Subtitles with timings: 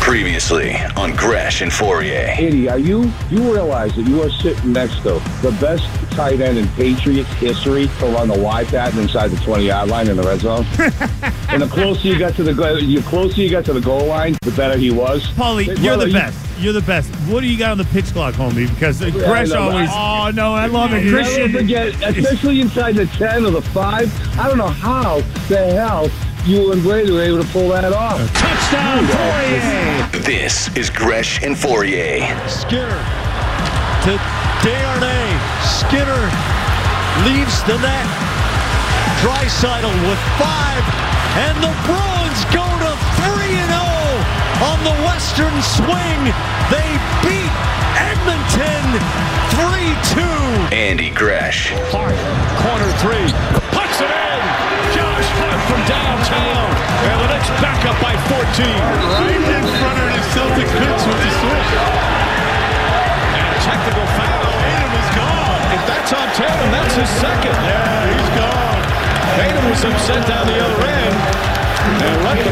[0.00, 2.36] Previously on Gresh and Fauria.
[2.38, 6.58] Eddie, are you you realize that you are sitting next to the best tight end
[6.58, 10.22] in Patriots history to run the Y pattern inside the 20 yard line in the
[10.22, 10.66] red zone?
[11.48, 14.06] and the closer you got to the goal, the closer you got to the goal
[14.06, 15.26] line, the better he was.
[15.28, 16.46] Paulie, Well, you're the you- best.
[16.58, 17.08] You're the best.
[17.26, 18.68] What do you got on the pitch clock, homie?
[18.68, 19.88] Because uh, Gresh know, always.
[19.90, 21.04] Oh no, I love it.
[21.04, 21.52] Never Christian.
[21.52, 24.38] forget, especially inside the 10 or the 5.
[24.38, 26.10] I don't know how the hell
[26.46, 28.18] you and Brady were able to pull that off.
[28.34, 30.24] Touchdown, Fauria.
[30.24, 32.26] This is Gresh and Fauria.
[32.48, 33.00] Skinner
[34.04, 34.16] to
[34.64, 35.28] Darnay.
[35.60, 36.24] Skinner
[37.28, 38.08] leaves the net.
[39.20, 40.84] Draisaitl with five,
[41.36, 46.20] and the Bruins go to 3 and 0 on the Western swing.
[46.72, 46.88] They
[47.20, 47.52] beat
[48.00, 48.84] Edmonton
[49.52, 50.74] 3 2.
[50.74, 51.72] Andy Gresh.
[51.92, 52.16] Hart,
[52.64, 53.28] corner three,
[53.76, 54.40] puts it in.
[54.96, 55.09] Josh Hart
[55.70, 56.66] from downtown.
[57.06, 58.42] And the Knicks back up by 14.
[58.42, 61.70] Right in front of the Celtics bench with the switch.
[63.38, 64.50] And technical foul.
[64.50, 65.62] Tatum is gone.
[65.70, 67.54] If that's on Tatum, that's his second.
[67.54, 68.82] Yeah, he's gone.
[69.38, 71.16] Tatum was upset down the other end.
[72.02, 72.50] And let the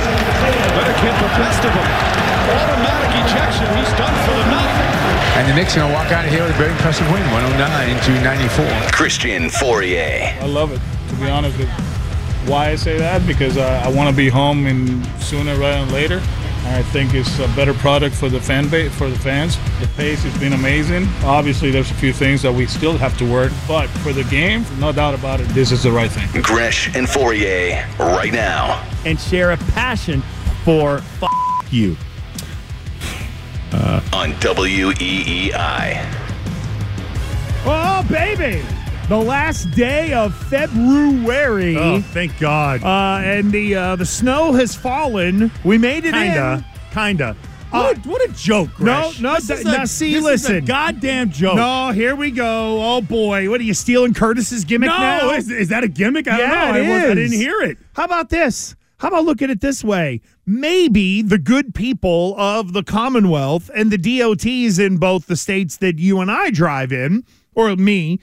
[0.78, 1.88] better get the best of him.
[2.54, 3.66] Automatic ejection.
[3.74, 4.78] He's done for the night.
[5.42, 7.22] And the Knicks are going to walk out of here with a very impressive win,
[7.34, 8.90] 109 to 94.
[8.90, 10.38] Christian Fauria.
[10.38, 10.80] I love it,
[11.10, 11.97] to be honest with you.
[12.48, 13.26] Why I say that?
[13.26, 16.22] Because uh, I, I want to be home in sooner rather than later.
[16.64, 19.56] I think it's a better product for the fan base, for the fans.
[19.80, 21.06] The pace has been amazing.
[21.22, 24.64] Obviously, there's a few things that we still have to work, but for the game,
[24.78, 26.42] no doubt about it, this is the right thing.
[26.42, 28.82] Gresh and Fauria right now.
[29.06, 30.22] And share a passion
[30.64, 31.96] for f- you.
[34.12, 36.14] on E WEEI.
[37.64, 38.62] Oh baby,
[39.08, 41.76] the last day of February.
[41.76, 42.82] Oh, thank God.
[42.82, 45.50] Uh, and the uh, the snow has fallen.
[45.64, 46.64] We made it Kinda.
[46.64, 46.92] in.
[46.92, 47.36] Kinda.
[47.70, 49.20] What, a, what a joke, No, Gresh.
[49.20, 50.64] no, This th- now see, this is a listen.
[50.64, 51.56] goddamn joke.
[51.56, 52.78] No, here we go.
[52.82, 55.30] Oh boy, what are you stealing Curtis's gimmick No, now?
[55.32, 56.26] is, is that a gimmick?
[56.28, 56.54] I don't know.
[56.56, 57.76] I, was, I didn't hear it.
[57.94, 58.74] How about this?
[59.00, 60.22] How about look at it this way?
[60.46, 65.98] Maybe the good people of the Commonwealth and the DOTs in both the states that
[65.98, 67.22] you and I drive in,
[67.54, 68.18] or me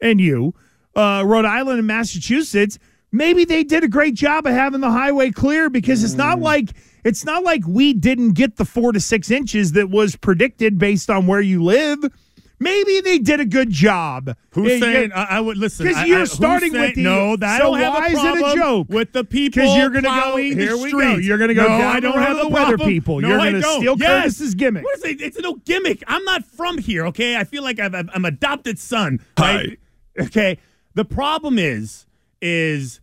[0.00, 0.54] and you,
[0.96, 2.78] uh, Rhode Island and Massachusetts,
[3.12, 6.18] maybe they did a great job of having the highway clear because it's Mm.
[6.18, 6.70] not like
[7.04, 11.08] it's not like we didn't get the four to six inches that was predicted based
[11.08, 12.00] on where you live.
[12.60, 14.34] Maybe they did a good job.
[14.50, 15.12] Who's saying?
[15.14, 15.86] I, I would listen.
[15.86, 17.36] Because you're I- starting with saying- the no.
[17.40, 18.88] I so why a is it a joke?
[18.90, 19.62] with the people.
[19.62, 20.08] Because you're gonna go.
[20.08, 21.14] plowing the Here we go.
[21.18, 22.88] You're gonna go No, I don't have the the weather problem.
[22.88, 23.20] people.
[23.20, 23.80] No, You're I gonna don't.
[23.80, 24.22] steal Yes.
[24.22, 24.82] Curtis's gimmick.
[24.82, 25.20] What is it?
[25.22, 26.02] It's no gimmick.
[26.08, 27.06] I'm not from here.
[27.06, 29.20] Okay, I feel like I've, I've, I'm adopted son.
[29.38, 29.78] Right?
[30.18, 30.58] Okay.
[30.94, 32.06] The problem is,
[32.40, 33.00] is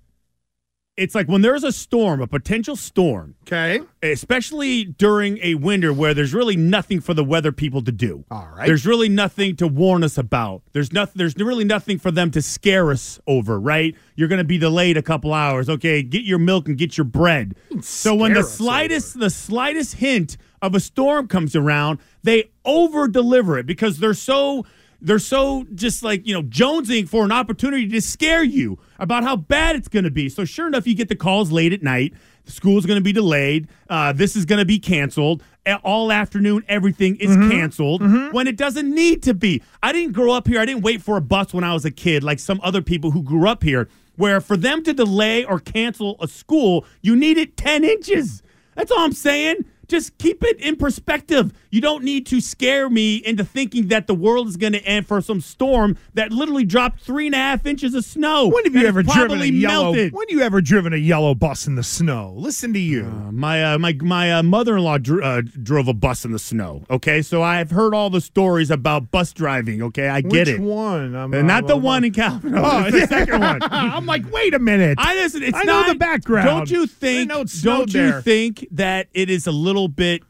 [0.98, 3.82] it's like when there's a storm, a potential storm, Okay.
[4.02, 8.24] especially during a winter where there's really nothing for the weather people to do.
[8.32, 8.66] All right.
[8.66, 10.62] There's really nothing to warn us about.
[10.72, 11.16] There's nothing.
[11.18, 13.60] There's really nothing for them to scare us over.
[13.60, 13.94] Right?
[14.16, 15.70] You're going to be delayed a couple hours.
[15.70, 17.56] Okay, get your milk and get your bread.
[17.82, 23.58] So when the slightest, the slightest hint of a storm comes around, they over deliver
[23.58, 24.66] it because they're so.
[25.02, 29.36] They're so just like, you know, jonesing for an opportunity to scare you about how
[29.36, 30.30] bad it's going to be.
[30.30, 32.14] So, sure enough, you get the calls late at night.
[32.46, 33.68] The school's going to be delayed.
[33.90, 35.44] Uh, this is going to be canceled.
[35.84, 38.02] All afternoon, everything is canceled
[38.34, 39.64] when it doesn't need to be.
[39.82, 40.60] I didn't grow up here.
[40.60, 43.10] I didn't wait for a bus when I was a kid, like some other people
[43.10, 47.58] who grew up here, where for them to delay or cancel a school, you needed
[47.58, 48.44] 10 inches.
[48.76, 49.66] That's all I'm saying.
[49.88, 51.54] Just keep it in perspective.
[51.70, 55.08] You don't need to scare me into thinking that the world is going to end
[55.08, 58.48] for some storm that literally dropped three and a half inches of snow.
[58.48, 59.92] When have you ever driven a yellow?
[59.94, 60.14] melted.
[60.14, 62.34] When you ever driven a yellow bus in the snow?
[62.38, 63.04] Listen to you.
[63.06, 66.84] Uh, my uh, my my uh, mother-in-law dr- uh, drove a bus in the snow.
[66.90, 69.82] Okay, so I've heard all the stories about bus driving.
[69.84, 70.60] Okay, I get Which it.
[70.62, 71.14] one?
[71.16, 72.62] I'm, Uh, not the I'm- one in California.
[72.64, 73.60] Oh, it's the second one.
[73.64, 74.98] I'm like, wait a minute.
[75.02, 75.44] I listen.
[75.44, 76.46] It's I know the background.
[76.48, 77.30] Don't you think?
[77.30, 78.22] know it snowed Don't you there.
[78.22, 80.24] think that it is a little bit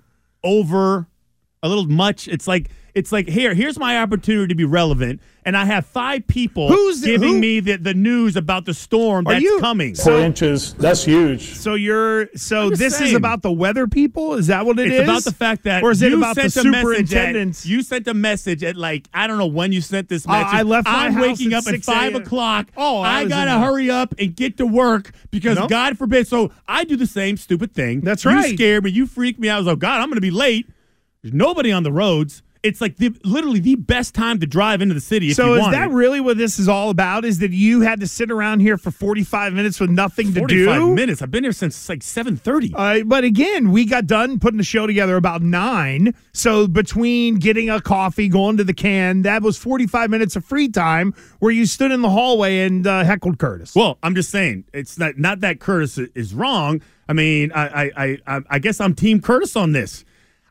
[0.44, 1.08] over,
[1.64, 2.28] a little much?
[2.28, 6.26] It's like It's like here, here's my opportunity to be relevant, and I have five
[6.28, 9.96] people Who's- giving who- me the, the news about the storm Are that's you- coming.
[9.96, 10.74] Four inches.
[10.76, 11.56] That's huge.
[11.56, 13.16] So you're so I'm just this is saying.
[13.18, 14.36] about the weather people?
[14.36, 15.02] Is that what it is?
[15.02, 17.66] it's about the fact that or is it you about the sent a message at,
[17.66, 20.54] you sent a message at like I don't know when you sent this Uh, message.
[20.54, 22.22] I left my I'm house waking at up at 6 five a.m.
[22.22, 22.68] o'clock.
[22.78, 25.58] Oh, I I, was gotta in- hurry up and get to work because.
[25.68, 26.28] God forbid.
[26.30, 28.00] So I do the same stupid thing.
[28.00, 28.32] That's right.
[28.36, 28.54] you right.
[28.56, 28.92] scared me.
[28.92, 29.56] You freaked me out.
[29.56, 30.70] I was like, God, I'm gonna be late.
[31.22, 32.42] There's nobody on the roads.
[32.66, 35.30] It's like the, literally the best time to drive into the city.
[35.30, 37.24] If so is that really what this is all about?
[37.24, 40.66] Is that you had to sit around here for 45 minutes with nothing to do?
[40.66, 41.22] 45 minutes.
[41.22, 42.74] I've been here since like 7:30.
[42.76, 46.14] Uh, but again, we got done putting the show together about nine.
[46.34, 50.68] So between getting a coffee, going to the can, that was 45 minutes of free
[50.68, 53.76] time where you stood in the hallway and uh, heckled Curtis.
[53.76, 56.82] Well, I'm just saying it's not not that Curtis is wrong.
[57.08, 60.04] I mean, I I, I- I guess I'm Team Curtis on this.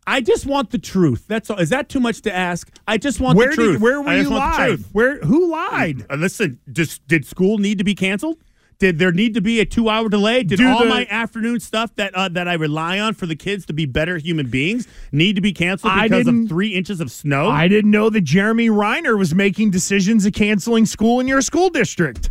[0.07, 1.25] I just want the truth.
[1.29, 1.59] That's all.
[1.59, 2.71] Is that too much to ask?
[2.87, 3.73] I just want where the truth.
[3.75, 4.69] did where were you want the live?
[4.79, 4.89] truth.
[4.93, 6.05] Where who lied?
[6.11, 8.39] Uh, listen, just did school need to be canceled?
[8.81, 10.43] Did there need to be a two hour delay?
[10.43, 13.37] Did Do all the- my afternoon stuff that uh, that I rely on for the
[13.37, 17.11] kids to be better human beings need to be canceled because of three inches of
[17.11, 17.49] snow?
[17.49, 21.71] I didn't know that Jeremy Reiner was making decisions of canceling school in your school
[21.71, 22.31] district.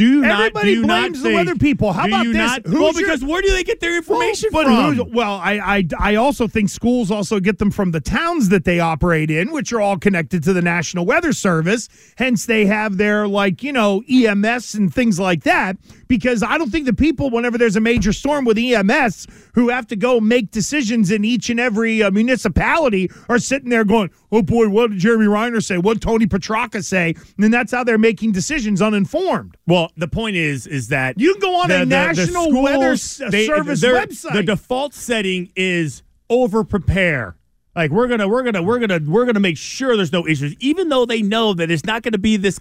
[0.00, 0.40] Do not.
[0.40, 1.92] Everybody do you not blames the think- weather people.
[1.92, 2.38] How do about you this?
[2.46, 5.12] Not, Who's well, your- because where do they get their information but from?
[5.12, 8.80] well, I, I I also think schools also get them from the towns that they
[8.80, 11.88] operate in, which are all connected to the National Weather Service.
[12.16, 15.76] Hence, they have their like you know EMS and things like that.
[16.10, 19.86] Because I don't think the people, whenever there's a major storm with EMS, who have
[19.86, 24.42] to go make decisions in each and every uh, municipality, are sitting there going, "Oh
[24.42, 25.78] boy, what did Jeremy Reiner say?
[25.78, 29.56] What did Tony Petrarca say?" And then that's how they're making decisions uninformed.
[29.68, 33.02] Well, the point is, is that You can go on a National Weather S-
[33.46, 34.32] Service their- website.
[34.32, 37.36] The default setting is over prepare.
[37.76, 40.88] Like we're gonna, we're gonna, we're gonna, we're gonna make sure there's no issues, even
[40.88, 42.58] though they know that it's not gonna be this.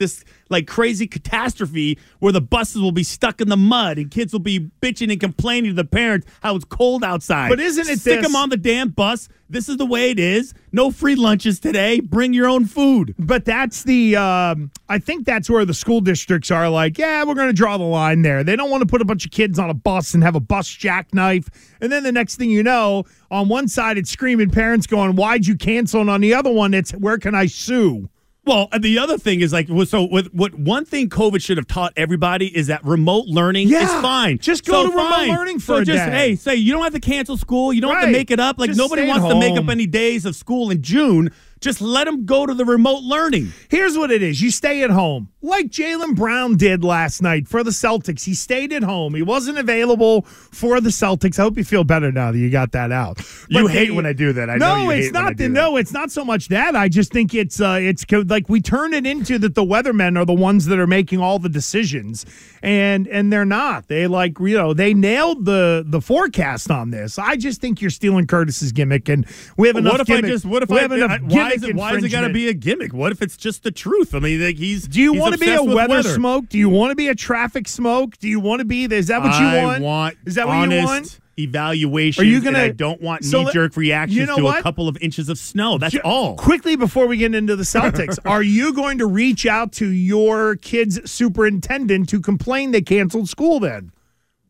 [0.00, 4.32] This like crazy catastrophe where the buses will be stuck in the mud and kids
[4.32, 7.50] will be bitching and complaining to the parents how it's cold outside.
[7.50, 9.28] But isn't it stick this- them on the damn bus?
[9.50, 10.54] This is the way it is.
[10.72, 12.00] No free lunches today.
[12.00, 13.14] Bring your own food.
[13.18, 17.34] But that's the, um, I think that's where the school districts are like, yeah, we're
[17.34, 18.42] going to draw the line there.
[18.42, 20.40] They don't want to put a bunch of kids on a bus and have a
[20.40, 21.50] bus jackknife.
[21.82, 25.46] And then the next thing you know, on one side, it's screaming parents going, why'd
[25.46, 26.00] you cancel?
[26.00, 28.08] And on the other one, it's, where can I sue?
[28.46, 31.92] Well, the other thing is like, so with what one thing COVID should have taught
[31.96, 34.38] everybody is that remote learning Yeah, is fine.
[34.38, 36.10] just go So to remote learning for so a just day.
[36.10, 37.72] hey, say you don't have to cancel school.
[37.72, 38.58] You don't have to make it up.
[38.58, 41.30] Like Just nobody wants to make up any days of school in June.
[41.60, 43.52] Just let them go to the remote learning.
[43.68, 47.62] Here's what it is you stay at home, like Jaylen Brown did last night for
[47.62, 48.24] the Celtics.
[48.24, 51.38] He stayed at home, he wasn't available for the Celtics.
[51.38, 53.20] I hope you feel better now that you got that out.
[53.50, 54.48] You hate they- when I do that.
[54.48, 55.36] I no, know you it's hate when I not.
[55.36, 56.74] The, no, it's not so much that.
[56.74, 60.24] I just think it's uh, it's like we turn it into that the weathermen are
[60.24, 62.24] the ones that are making all the decisions,
[62.62, 63.88] and and they're not.
[63.88, 67.18] They like you know they nailed the the forecast on this.
[67.18, 69.26] I just think you're stealing Curtis's gimmick, and
[69.58, 69.98] we have enough.
[69.98, 70.44] What if I just?
[70.46, 70.82] What if we I?
[70.82, 71.76] have enough I- why gimmick is it?
[71.76, 72.92] Why is it got to be a gimmick?
[72.92, 74.14] What if it's just the truth?
[74.14, 74.86] I mean, like he's.
[74.88, 76.08] Do you want to be a weather, weather.
[76.14, 76.48] smoke?
[76.48, 78.16] Do you want to be a traffic smoke?
[78.18, 78.84] Do you want to be?
[78.84, 79.82] Is that what you I want?
[79.82, 81.18] want Is that what you want?
[81.38, 82.22] Evaluation.
[82.22, 84.58] Are you gonna- I don't want So knee jerk reactions you know to what?
[84.58, 85.78] a couple of inches of snow.
[85.78, 86.36] That's all.
[86.36, 90.56] Quickly before we get into the Celtics, are you going to reach out to your
[90.56, 93.58] kid's superintendent to complain they canceled school?
[93.60, 93.90] Then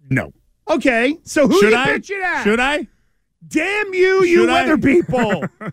[0.09, 0.33] No.
[0.69, 1.17] okay.
[1.23, 1.77] So who Should you
[2.25, 2.43] I?
[2.43, 2.89] Should I?
[3.47, 4.63] Damn you, you Should I?
[4.63, 5.45] weather people!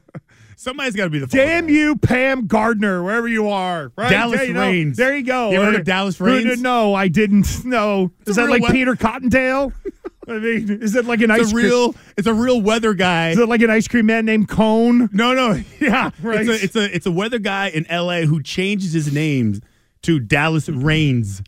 [0.59, 3.91] Somebody's got to be the Damn you, Pam Gardner, wherever you are.
[3.95, 4.09] Right?
[4.09, 4.91] Dallas there you, know.
[4.91, 5.51] There you go.
[5.51, 6.59] You ever heard of Dallas Raines?
[6.61, 7.47] No, I didn't.
[7.63, 8.11] No.
[8.25, 9.71] Is a that like wet- Peter Cottontail?
[10.27, 11.65] I mean, is it like an It's ice a cream?
[11.67, 11.95] real.
[12.17, 13.29] It's a real weather guy.
[13.29, 15.09] Is it like an ice cream man named Cone?
[15.13, 16.41] No, no, yeah, Right.
[16.41, 18.25] It's a it's a it's a weather guy in L.A.
[18.25, 19.61] who changes his name
[20.01, 21.41] to Dallas Rains,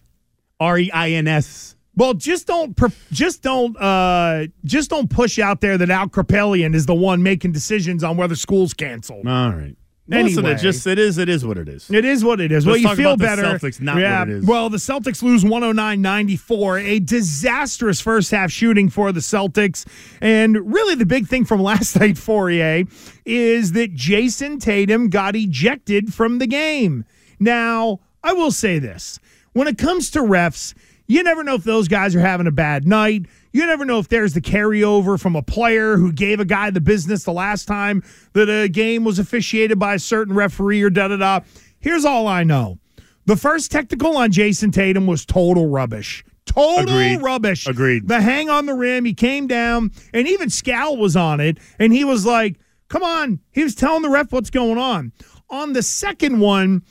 [0.59, 1.75] R E I N S.
[1.99, 2.79] Well, just don't,
[3.11, 7.51] just don't, uh, just don't push out there that Al Kaprielian is the one making
[7.51, 9.17] decisions on whether school's cancel.
[9.17, 9.75] All right.
[10.09, 10.29] Anyway.
[10.29, 11.91] Listen, it just it is it is what it is.
[11.91, 12.65] It is what it is.
[12.65, 13.43] Let's well, you feel better.
[13.43, 14.19] Celtics, not yeah.
[14.19, 14.45] what it is.
[14.45, 16.83] Well, the Celtics lose 109-94.
[16.83, 19.85] A disastrous first half shooting for the Celtics.
[20.21, 22.89] And really the big thing from last night, Fauria,
[23.25, 27.05] is that Jayson Tatum got ejected from the game.
[27.39, 29.19] Now, I will say this.
[29.53, 30.73] When it comes to refs,
[31.09, 33.25] you never know if those guys are having a bad night.
[33.51, 36.79] You never know if there's the carryover from a player who gave a guy the
[36.79, 41.09] business the last time that a game was officiated by a certain referee or da
[41.09, 41.39] da da.
[41.79, 42.77] Here's all I know.
[43.25, 46.23] The first technical on Jayson Tatum was total rubbish.
[46.45, 47.21] Total Agreed.
[47.21, 47.67] rubbish.
[47.67, 48.07] Agreed.
[48.07, 51.91] The hang on the rim, he came down, and even Scal was on it, and
[51.91, 53.39] he was like, Come on.
[53.51, 55.11] He was telling the ref what's going on.
[55.49, 56.83] On the second one,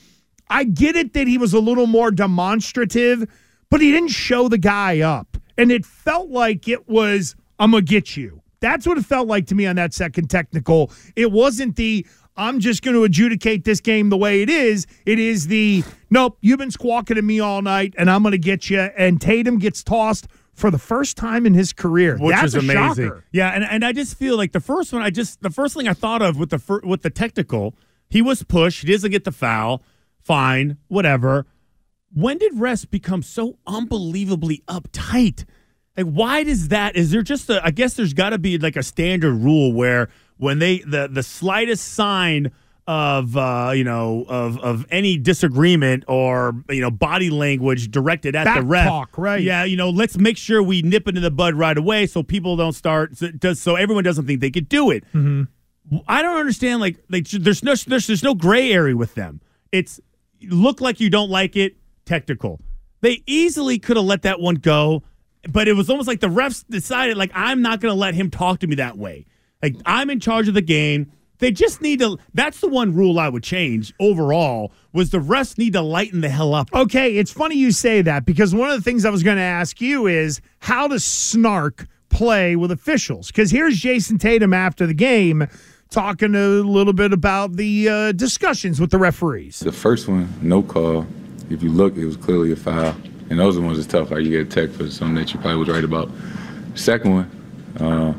[0.48, 3.28] I get it that he was a little more demonstrative,
[3.70, 5.36] but he didn't show the guy up.
[5.56, 8.42] And it felt like it was, I'm going to get you.
[8.60, 10.90] That's what it felt like to me on that second technical.
[11.16, 12.06] It wasn't the,
[12.36, 14.86] I'm just going to adjudicate this game the way it is.
[15.06, 18.38] It is the, nope, you've been squawking at me all night and I'm going to
[18.38, 18.80] get you.
[18.80, 22.16] And Tatum gets tossed for the first time in his career.
[22.18, 23.08] which That's is amazing.
[23.08, 23.24] shocker.
[23.32, 25.86] Yeah, and, and I just feel like the first one, I just the first thing
[25.86, 27.76] I thought of with the fir- with the technical,
[28.10, 28.82] he was pushed.
[28.84, 29.82] He doesn't get the foul.
[30.20, 31.46] Fine, whatever.
[32.12, 35.44] When did refs become so unbelievably uptight?
[35.96, 36.96] Like, why does that?
[36.96, 37.64] Is there just a?
[37.64, 41.22] I guess there's got to be like a standard rule where when they the the
[41.22, 42.52] slightest sign
[42.86, 48.44] of uh, you know of of any disagreement or you know body language directed at
[48.44, 49.42] the Back ref, talk, right.
[49.42, 52.22] Yeah, you know, let's make sure we nip it in the bud right away so
[52.22, 55.04] people don't start so, does so everyone doesn't think they could do it.
[56.06, 56.80] I don't understand.
[56.80, 59.40] Like, like there's no there's there's no gray area with them.
[59.72, 60.00] It's
[60.42, 61.76] look like you don't like it.
[62.08, 62.58] Technical.
[63.02, 65.02] They easily could have let that one go,
[65.52, 68.30] but it was almost like the refs decided like I'm not going to let him
[68.30, 69.26] talk to me that way.
[69.62, 71.12] Like I'm in charge of the game.
[71.38, 72.16] They just need to.
[72.32, 74.72] That's the one rule I would change overall.
[74.94, 76.70] Was the refs need to lighten the hell up?
[76.74, 79.42] Okay, it's funny you say that because one of the things I was going to
[79.42, 83.26] ask you is how does snark play with officials?
[83.26, 85.46] Because here's Jayson Tatum after the game
[85.90, 89.60] talking a little bit about the uh, discussions with the referees.
[89.60, 91.06] The first one, no call.
[91.50, 92.94] If you look, it was clearly a foul.
[93.30, 94.10] And those are the ones that's tough.
[94.10, 96.10] Like you get a tech for something that you probably was right about.
[96.74, 98.14] Second one, uh,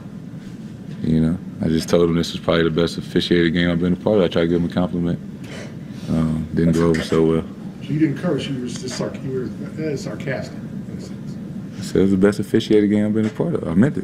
[1.01, 3.93] you know, I just told him this was probably the best officiated game I've been
[3.93, 4.23] a part of.
[4.23, 5.19] I tried to give him a compliment.
[6.09, 7.45] Um, didn't go over so well.
[7.83, 10.57] So you didn't curse, you were just sarc- you were uh, sarcastic.
[10.57, 11.37] in a sense.
[11.77, 13.67] I said it was the best officiated game I've been a part of.
[13.67, 13.97] I meant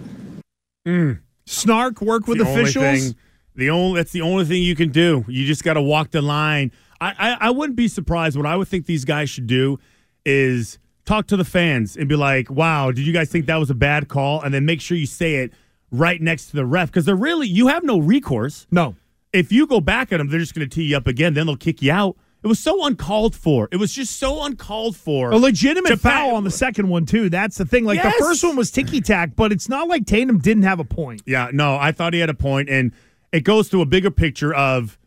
[0.85, 1.19] it.
[1.45, 3.15] Snark work with the only officials.
[3.55, 5.25] The only that's the only thing you can do.
[5.27, 6.71] You just got to walk the line.
[7.01, 8.37] I, I I wouldn't be surprised.
[8.37, 9.79] What I would think these guys should do
[10.25, 13.69] is talk to the fans and be like, "Wow, did you guys think that was
[13.69, 15.53] a bad call?" And then make sure you say it
[15.91, 18.67] right next to the ref because they're really you have no recourse.
[18.71, 18.95] No,
[19.33, 21.33] if you go back at them, they're just going to tee you up again.
[21.33, 22.17] Then they'll kick you out.
[22.43, 23.67] It was so uncalled for.
[23.71, 25.31] It was just so uncalled for.
[25.31, 27.27] A legitimate foul on the second one too.
[27.27, 27.85] That's the thing.
[27.85, 28.15] Like Yes.
[28.17, 31.23] the first one was ticky tack, but it's not like Tatum didn't have a point.
[31.25, 32.91] Yeah, no, I thought he had a point, and
[33.35, 34.97] it goes to a bigger picture of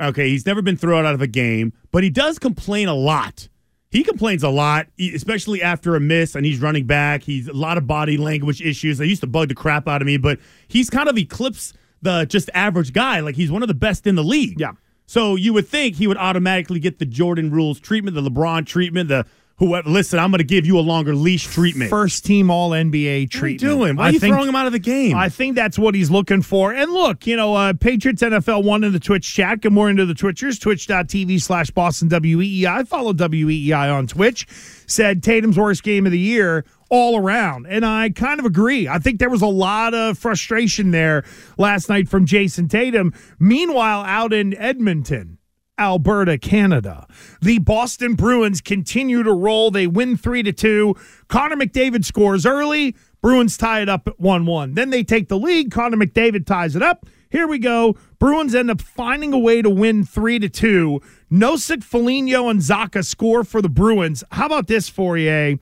[0.00, 3.48] okay, he's never been thrown out of a game, but he does complain a lot.
[3.90, 7.22] He complains a lot, especially after a miss, and he's running back.
[7.22, 8.98] He's a lot of body language issues.
[8.98, 12.24] They used to bug the crap out of me, but he's kind of eclipsed the
[12.24, 13.20] just average guy.
[13.20, 14.58] Like he's one of the best in the league.
[14.58, 14.72] Yeah.
[15.06, 19.10] So you would think he would automatically get the Jordan rules treatment, the LeBron treatment,
[19.10, 19.88] the whoever.
[19.88, 21.90] Listen, I'm going to give you a longer leash treatment.
[21.90, 23.62] First team All NBA treatment.
[23.62, 23.96] You doing?
[23.96, 25.16] Why are you think- throwing him out of the game?
[25.16, 26.72] I think that's what he's looking for.
[26.72, 29.60] And look, you know, uh, Patriots NFL one in the Twitch chat.
[29.60, 32.86] Get more into the Twitchers, twitch.tv slash Boston WEEI.
[32.86, 34.46] Follow WEEI on Twitch.
[34.86, 37.66] Said Tatum's worst game of the year all around.
[37.66, 38.86] And I kind of agree.
[38.86, 41.24] I think there was a lot of frustration there
[41.58, 43.12] last night from Jayson Tatum.
[43.38, 45.38] Meanwhile, out in Edmonton,
[45.78, 47.06] Alberta, Canada.
[47.40, 49.70] The Boston Bruins continue to roll.
[49.70, 50.94] They win 3 to 2.
[51.28, 52.94] Connor McDavid scores early.
[53.20, 54.74] Bruins tie it up at 1-1.
[54.74, 55.70] Then they take the lead.
[55.72, 57.06] Connor McDavid ties it up.
[57.30, 57.96] Here we go.
[58.20, 61.00] Bruins end up finding a way to win 3 to 2.
[61.32, 64.22] Nosek, Foligno and Zacha score for the Bruins.
[64.30, 65.58] How about this you?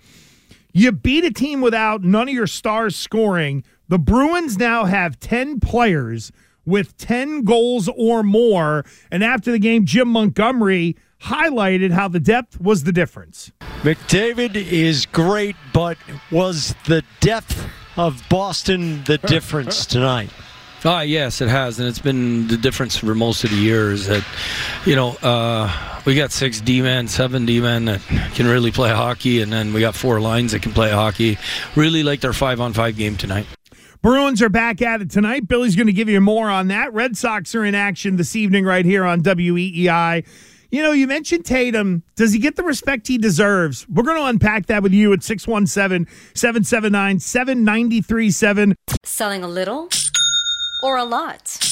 [0.74, 3.64] You beat a team without none of your stars scoring.
[3.88, 6.32] The Bruins now have 10 players
[6.64, 8.84] with 10 goals or more.
[9.10, 13.52] And after the game, Jim Montgomery highlighted how the depth was the difference.
[13.82, 15.96] McDavid is great, but
[16.30, 20.30] was the depth of Boston the difference tonight?
[20.84, 24.06] Ah, yes, it has, and it's been the difference for most of the years.
[24.06, 24.24] That
[24.84, 25.70] you know, uh,
[26.04, 28.00] we got six D men, seven D men that
[28.34, 31.38] can really play hockey, and then we got four lines that can play hockey.
[31.76, 33.46] Really like their five on five game tonight.
[34.02, 35.46] Bruins are back at it tonight.
[35.46, 36.92] Billy's going to give you more on that.
[36.92, 40.26] Red Sox are in action this evening right here on WEEI.
[40.72, 42.02] You know, you mentioned Tatum.
[42.16, 43.86] Does he get the respect he deserves?
[43.88, 48.74] We're going to unpack that with you at 617 779 7937.
[49.04, 49.88] Selling a little
[50.82, 51.71] or a lot?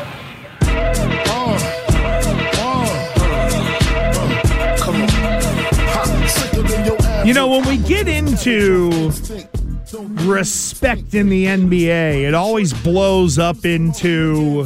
[7.25, 9.11] You know, when we get into
[10.25, 14.65] respect in the NBA, it always blows up into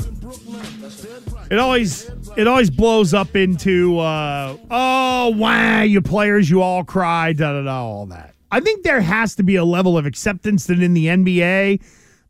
[1.51, 7.33] it always it always blows up into uh oh wow, you players, you all cry,
[7.33, 8.33] da da da, all that.
[8.51, 11.81] I think there has to be a level of acceptance that in the NBA,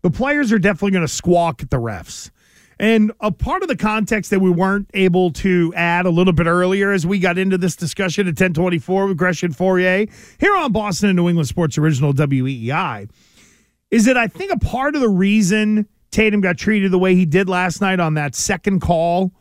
[0.01, 2.31] the players are definitely going to squawk at the refs.
[2.79, 6.45] And a part of the context that we weren't able to add a little bit
[6.45, 10.09] earlier as we got into this discussion at 1024 with Gresh and Fauria
[10.39, 13.09] here on Boston and New England Sports Original WEEI
[13.91, 17.25] is that I think a part of the reason Tatum got treated the way he
[17.25, 19.31] did last night on that second call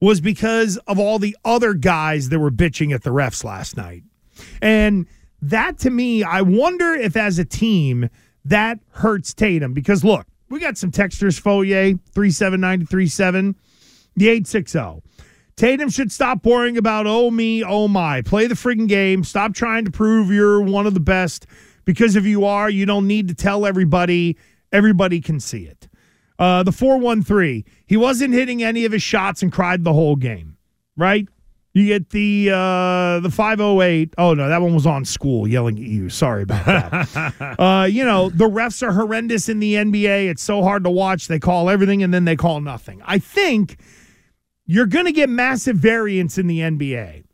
[0.00, 4.02] was because of all the other guys that were bitching at the refs last night.
[4.60, 5.06] And
[5.40, 8.10] that to me, I wonder if as a team
[8.44, 13.56] that hurts Tatum because look, we got some texters, Fauria, 37937,
[14.14, 15.02] the 860.
[15.56, 18.22] Tatum should stop worrying about, oh, me, oh, my.
[18.22, 19.24] Play the friggin' game.
[19.24, 21.48] Stop trying to prove you're one of the best
[21.84, 24.36] because if you are, you don't need to tell everybody.
[24.70, 25.88] Everybody can see it.
[26.38, 30.56] Uh, the 413, he wasn't hitting any of his shots and cried the whole game,
[30.96, 31.28] right?
[31.74, 34.14] You get the uh, the 508.
[34.16, 36.08] Oh no, that one was on school yelling at you.
[36.08, 37.58] Sorry about that.
[37.58, 40.28] uh, you know, the refs are horrendous in the NBA.
[40.30, 41.26] It's so hard to watch.
[41.26, 43.02] They call everything and then they call nothing.
[43.04, 43.80] I think
[44.66, 47.24] you're going to get massive variance in the NBA.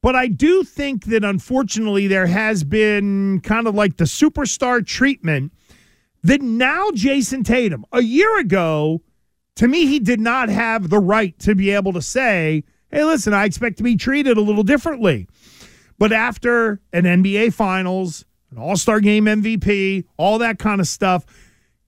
[0.00, 5.52] But I do think that unfortunately there has been kind of like the superstar treatment
[6.22, 9.02] that now Jayson Tatum, a year ago,
[9.56, 12.64] to me, he did not have the right to be able to say,
[12.94, 15.26] hey, listen, I expect to be treated a little differently.
[15.98, 21.26] But after an NBA Finals, an All Star Game MVP, all that kind of stuff,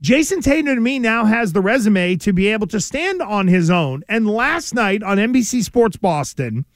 [0.03, 3.71] Jayson Tatum to me now has the resume to be able to stand on his
[3.71, 4.03] own.
[4.09, 6.67] And last night on NBC Sports Boston,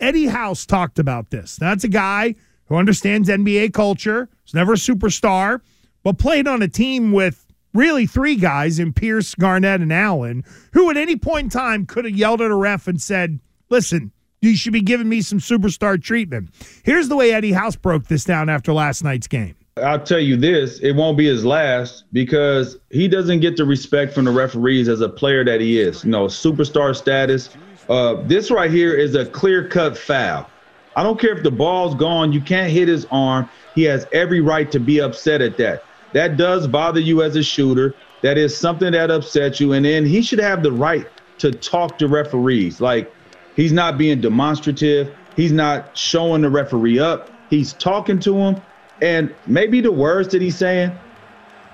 [0.00, 1.60] Eddie House talked about this.
[1.60, 2.34] Now, that's a guy
[2.66, 5.60] who understands NBA culture, was never a superstar,
[6.02, 10.90] but played on a team with really three guys in Pierce, Garnett, and Allen, who
[10.90, 14.56] at any point in time could have yelled at a ref and said, listen, you
[14.56, 16.50] should be giving me some superstar treatment.
[16.84, 19.56] Here's the way Eddie House broke this down after last night's game.
[19.82, 24.14] I'll tell you this, it won't be his last because he doesn't get the respect
[24.14, 26.02] from the referees as a player that he is.
[26.02, 27.50] You know, superstar status.
[27.88, 30.48] Uh, this right here is a clear cut foul.
[30.96, 33.50] I don't care if the ball's gone, you can't hit his arm.
[33.74, 35.84] He has every right to be upset at that.
[36.14, 37.94] That does bother you as a shooter.
[38.22, 39.74] That is something that upsets you.
[39.74, 41.06] And then he should have the right
[41.38, 42.80] to talk to referees.
[42.80, 43.12] Like
[43.56, 48.60] he's not being demonstrative, he's not showing the referee up, he's talking to him.
[49.02, 50.92] And maybe the words that he's saying,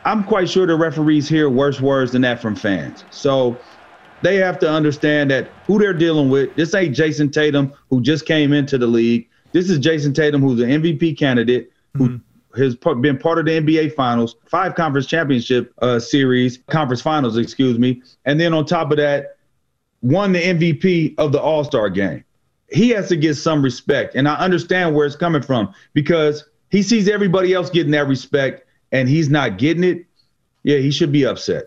[0.04, 3.04] I'm quite sure the referees hear worse words than that from fans.
[3.10, 3.58] So
[4.22, 6.54] they have to understand that who they're dealing with.
[6.56, 9.28] This ain't Jayson Tatum who just came into the league.
[9.52, 12.20] This is Jayson Tatum who's an MVP candidate who
[12.56, 17.78] has been part of the NBA Finals, five conference championship uh, series, conference finals, excuse
[17.78, 19.36] me, and then on top of that,
[20.02, 22.24] won the MVP of the All Star game.
[22.70, 26.82] He has to get some respect, and I understand where it's coming from because he
[26.82, 30.06] sees everybody else getting that respect, and he's not getting it.
[30.62, 31.64] Yeah, he should be upset.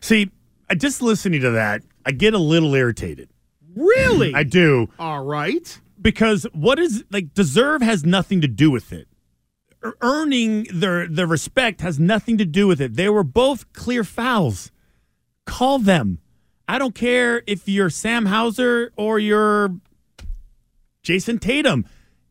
[0.00, 0.30] See,
[0.68, 3.28] I just listening to that, I get a little irritated.
[3.74, 4.34] Really?
[4.34, 4.88] I do.
[4.98, 5.80] All right.
[6.00, 9.08] Because what is like deserve has nothing to do with it.
[10.00, 12.94] Earning their the respect has nothing to do with it.
[12.94, 14.70] They were both clear fouls.
[15.44, 16.18] Call them.
[16.66, 19.74] I don't care if you're Sam Hauser or you're
[21.02, 21.84] Jayson Tatum.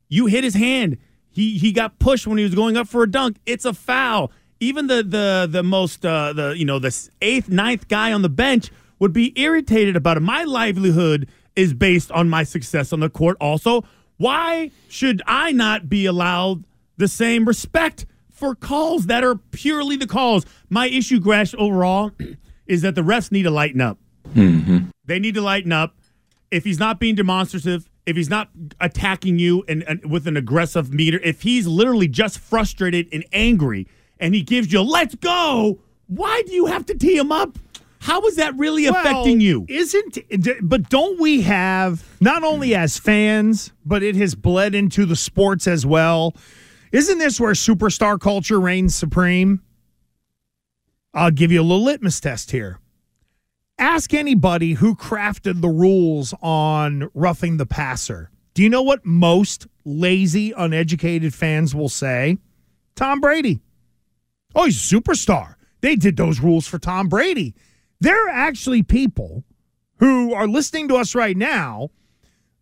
[0.10, 0.98] You hit his hand.
[1.30, 3.38] He he got pushed when he was going up for a dunk.
[3.46, 4.32] It's a foul.
[4.60, 8.30] Even the the the most uh, the you know the eighth ninth guy on the
[8.30, 10.22] bench would be irritated about it.
[10.22, 13.38] My livelihood is based on my success on the court.
[13.40, 13.84] Also,
[14.18, 16.66] why should I not be allowed
[16.98, 20.46] the same respect for calls that are purely the calls?
[20.70, 22.12] My issue, Gresh, overall,
[22.68, 23.98] is that the refs need to lighten up.
[24.34, 24.78] Mm-hmm.
[25.06, 25.96] They need to lighten up.
[26.52, 30.94] If he's not being demonstrative, if he's not attacking you and, and with an aggressive
[30.94, 33.88] meter, if he's literally just frustrated and angry
[34.20, 37.58] and he gives you let's go, why do you have to tee him up?
[38.00, 39.66] How is that really affecting you?
[39.70, 40.20] Isn't
[40.62, 45.68] but don't we have not only as fans, but it has bled into the sports
[45.68, 46.36] as well.
[46.92, 49.62] Isn't this where superstar culture reigns supreme?
[51.14, 52.80] I'll give you a little litmus test here.
[53.80, 58.30] Ask anybody who crafted the rules on roughing the passer.
[58.54, 62.38] Do you know what most lazy, uneducated fans will say?
[62.96, 63.62] Tom Brady.
[64.54, 65.56] Oh, he's a superstar.
[65.82, 67.56] They did those rules for Tom Brady.
[68.00, 69.44] There are actually people
[69.98, 71.90] who are listening to us right now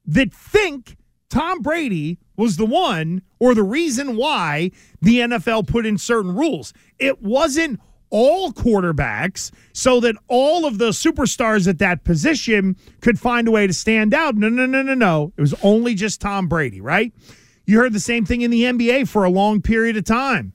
[0.06, 0.96] that think
[1.30, 4.72] Tom Brady was the one or the reason why
[5.02, 6.74] the NFL put in certain rules.
[7.00, 7.80] It wasn't
[8.12, 13.66] all quarterbacks so that all of the superstars at that position could find a way
[13.66, 14.36] to stand out.
[14.36, 15.34] No, no, no, no, no.
[15.36, 17.12] It was only just Tom Brady, right?
[17.66, 20.54] You heard the same thing in the NBA for a long period of time.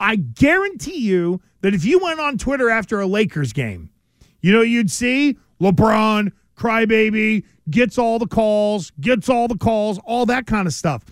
[0.00, 3.90] I guarantee you that if you went on Twitter after a Lakers game,
[4.40, 10.26] you know, you'd see LeBron, crybaby, gets all the calls, gets all the calls, all
[10.26, 11.04] that kind of stuff.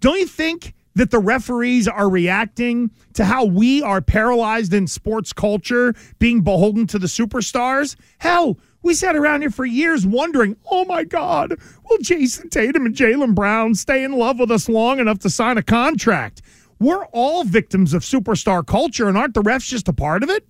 [0.00, 5.32] Don't you think that the referees are reacting to how we are paralyzed in sports
[5.32, 7.96] culture, being beholden to the superstars?
[8.18, 12.94] Hell, we sat around here for years wondering, oh my God, will Jayson Tatum and
[12.94, 16.42] Jaylen Brown stay in love with us long enough to sign a contract?
[16.78, 20.46] We're all victims of superstar culture, and aren't the refs just a part of it?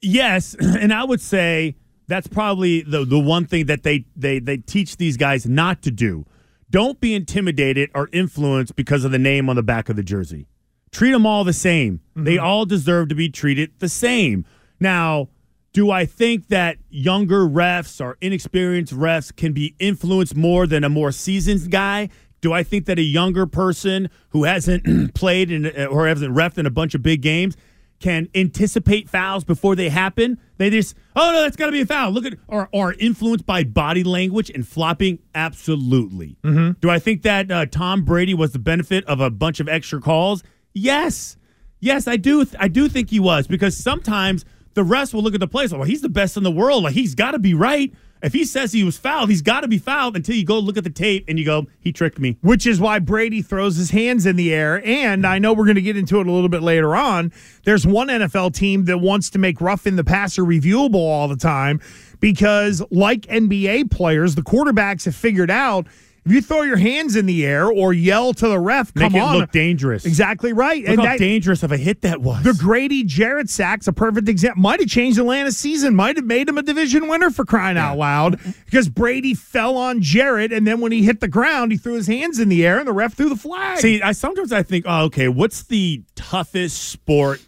[0.00, 1.74] Yes, and I would say
[2.06, 5.90] that's probably the the one thing that they they they teach these guys not to
[5.90, 6.24] do.
[6.70, 10.46] Don't be intimidated or influenced because of the name on the back of the jersey.
[10.90, 12.00] Treat them all the same.
[12.10, 12.24] Mm-hmm.
[12.24, 14.44] They all deserve to be treated the same.
[14.80, 15.28] Now,
[15.72, 20.88] do I think that younger refs or inexperienced refs can be influenced more than a
[20.88, 22.08] more seasoned guy?
[22.40, 26.66] Do I think that a younger person who hasn't played in, or hasn't refed in
[26.66, 27.56] a bunch of big games
[28.00, 30.38] can anticipate fouls before they happen?
[30.56, 32.10] They just, oh no, that's got to be a foul.
[32.10, 35.18] Look at, or are influenced by body language and flopping?
[35.34, 36.36] Absolutely.
[36.80, 40.00] Do I think that uh, Tom Brady was the benefit of a bunch of extra
[40.00, 40.42] calls?
[40.74, 41.36] Yes,
[41.80, 42.44] yes, I do.
[42.58, 45.72] I do think he was because sometimes the refs will look at the plays.
[45.72, 46.84] Well, he's the best in the world.
[46.84, 47.92] Like he's got to be right.
[48.22, 50.76] If he says he was fouled, he's got to be fouled until you go look
[50.76, 52.36] at the tape and you go, he tricked me.
[52.40, 54.84] Which is why Brady throws his hands in the air.
[54.84, 57.32] And I know we're going to get into it a little bit later on.
[57.64, 61.80] There's one NFL team that wants to make roughing the passer reviewable all the time
[62.20, 65.86] because, like NBA players, the quarterbacks have figured out
[66.28, 69.14] if you throw your hands in the air or yell to the ref, Make come
[69.14, 69.38] it on.
[69.38, 70.04] look dangerous.
[70.04, 70.84] Exactly right.
[70.84, 72.44] Look how dangerous of a hit that was.
[72.44, 74.60] The Grady Jarrett sack's a perfect example.
[74.60, 75.94] Might have changed Atlanta's season.
[75.94, 80.02] Might have made him a division winner for crying out loud because Brady fell on
[80.02, 82.78] Jarrett, and then when he hit the ground, he threw his hands in the air,
[82.78, 83.78] and the ref threw the flag.
[83.78, 87.40] See, I sometimes I think, oh, okay, what's the toughest sport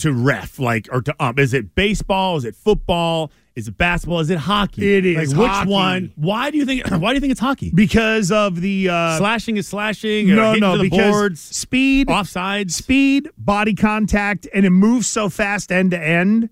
[0.00, 1.38] to ref, like or to ump?
[1.38, 2.36] Is it baseball?
[2.36, 3.30] Is it football?
[3.56, 4.20] Is it basketball?
[4.20, 4.96] Is it hockey?
[4.96, 5.70] It is Like which hockey.
[5.70, 6.12] one?
[6.16, 6.86] Why do you think?
[6.90, 7.72] Why do you think it's hockey?
[7.74, 10.28] because of the uh, slashing is slashing.
[10.28, 15.72] no, no, the because boards, speed, offsides, speed, body contact, and it moves so fast
[15.72, 16.50] end to end.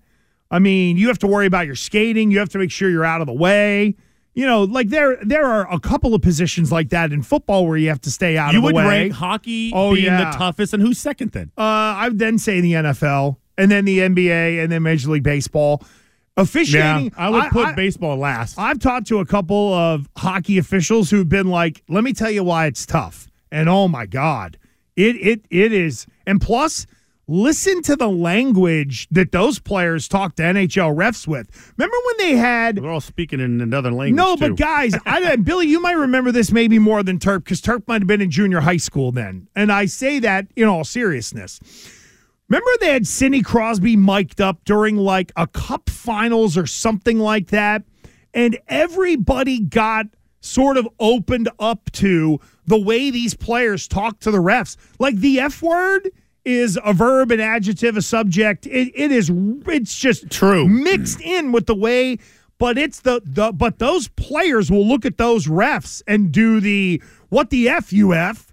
[0.49, 2.31] I mean, you have to worry about your skating.
[2.31, 3.95] You have to make sure you're out of the way.
[4.33, 7.77] You know, like there there are a couple of positions like that in football where
[7.77, 8.87] you have to stay out You of the would way.
[8.87, 10.31] rank hockey Oh, being yeah.
[10.31, 11.51] the toughest, and who's second then?
[11.57, 15.21] Uh, I would then say the NFL, and then the NBA, and then Major League
[15.23, 15.83] Baseball.
[16.37, 18.57] Officiating, Yeah, I would put baseball last.
[18.59, 22.43] I've talked to a couple of hockey officials who've been like, "Let me tell you
[22.43, 24.57] why it's tough." And oh my god,
[24.97, 26.05] it it it is.
[26.27, 26.87] And plus,
[27.27, 31.73] listen to the language that those players talk to NHL refs with.
[31.77, 34.15] Remember when they had They're all speaking in another language.
[34.17, 34.41] no, too.
[34.49, 38.01] but guys, I, Billy, you might remember this maybe more than Turp because Turp might
[38.01, 39.47] have been in junior high school then.
[39.55, 41.59] And I say that in all seriousness.
[42.47, 47.47] Remember they had Sidney Crosby mic'd up during like a cup finals or something like
[47.47, 47.83] that?
[48.33, 50.07] And everybody got
[50.41, 54.77] sort of opened up to the way these players talk to the refs.
[54.99, 56.11] Like the F word
[56.43, 58.67] is a verb, an adjective, a subject.
[58.67, 59.31] It, it is
[59.67, 62.19] it's just true mixed in with the way
[62.57, 67.01] but it's the the but those players will look at those refs and do the
[67.29, 68.44] what the f you f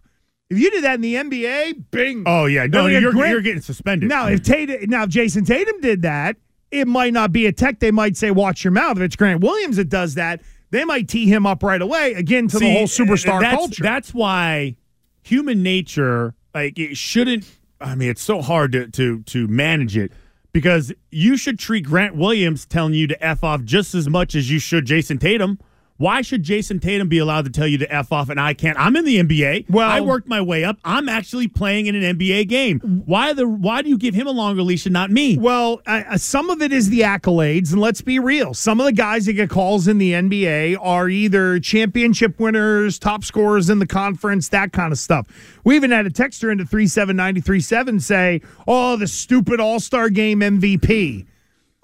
[0.52, 2.24] if you did that in the NBA, bing.
[2.26, 4.08] Oh yeah, no, if you're, you're getting suspended.
[4.08, 6.36] Now, if Tatum, now if Jayson Tatum did that,
[6.70, 7.80] it might not be a tech.
[7.80, 11.08] They might say, "Watch your mouth." If it's Grant Williams that does that, they might
[11.08, 13.82] tee him up right away again to the whole superstar that's, culture.
[13.82, 14.76] That's why
[15.22, 17.50] human nature, like it shouldn't.
[17.80, 20.12] I mean, it's so hard to to to manage it
[20.52, 24.50] because you should treat Grant Williams telling you to f off just as much as
[24.50, 25.58] you should Jayson Tatum.
[26.02, 28.76] Why should Jayson Tatum be allowed to tell you to f off and I can't?
[28.76, 29.66] I'm in the NBA.
[29.70, 30.78] Well- I worked my way up.
[30.84, 32.80] I'm actually playing in an NBA game.
[33.06, 33.46] Why the?
[33.46, 35.38] Why do you give him a longer leash and not me?
[35.38, 38.52] Well, uh, some of it is the accolades, and let's be real.
[38.52, 43.22] Some of the guys that get calls in the NBA are either championship winners, top
[43.22, 45.28] scorers in the conference, that kind of stuff.
[45.62, 51.26] We even had a texter into 37937 say, oh, the stupid All Star game MVP.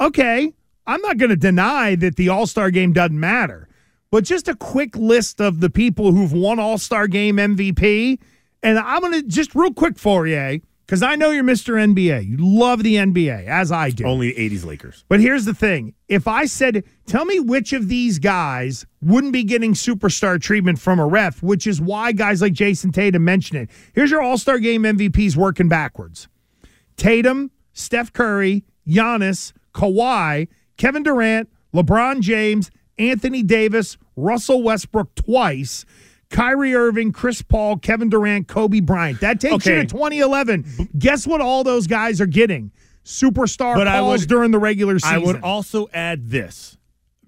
[0.01, 0.53] Okay,
[0.89, 3.69] I'm not going to deny that the All Star game doesn't matter,
[4.11, 8.19] but just a quick list of the people who've won All Star game MVP.
[8.63, 10.59] And I'm going to just real quick for you, eh?
[10.89, 11.75] because I know you're Mr.
[11.75, 12.27] NBA.
[12.27, 14.07] You love the NBA, as I do.
[14.07, 15.05] Only 80s Lakers.
[15.09, 19.45] But here's the thing if I said, tell me which of these guys wouldn't be
[19.45, 23.71] getting superstar treatment from a ref, which is why guys like Jayson Tatum mention it.
[23.95, 26.27] Here's your All Star game MVPs working backwards
[26.97, 35.85] Tatum, Steph Curry, Giannis, Kawhi, Kevin Durant, LeBron James, Anthony Davis, Russell Westbrook twice.
[36.31, 39.21] Kyrie Irving, Chris Paul, Kevin Durant, Kobe Bryant.
[39.21, 40.91] That takes you to 2011.
[40.99, 42.71] Guess what all those guys are getting?
[43.05, 45.15] Superstar But I would- during the regular season.
[45.15, 46.77] I would also add this.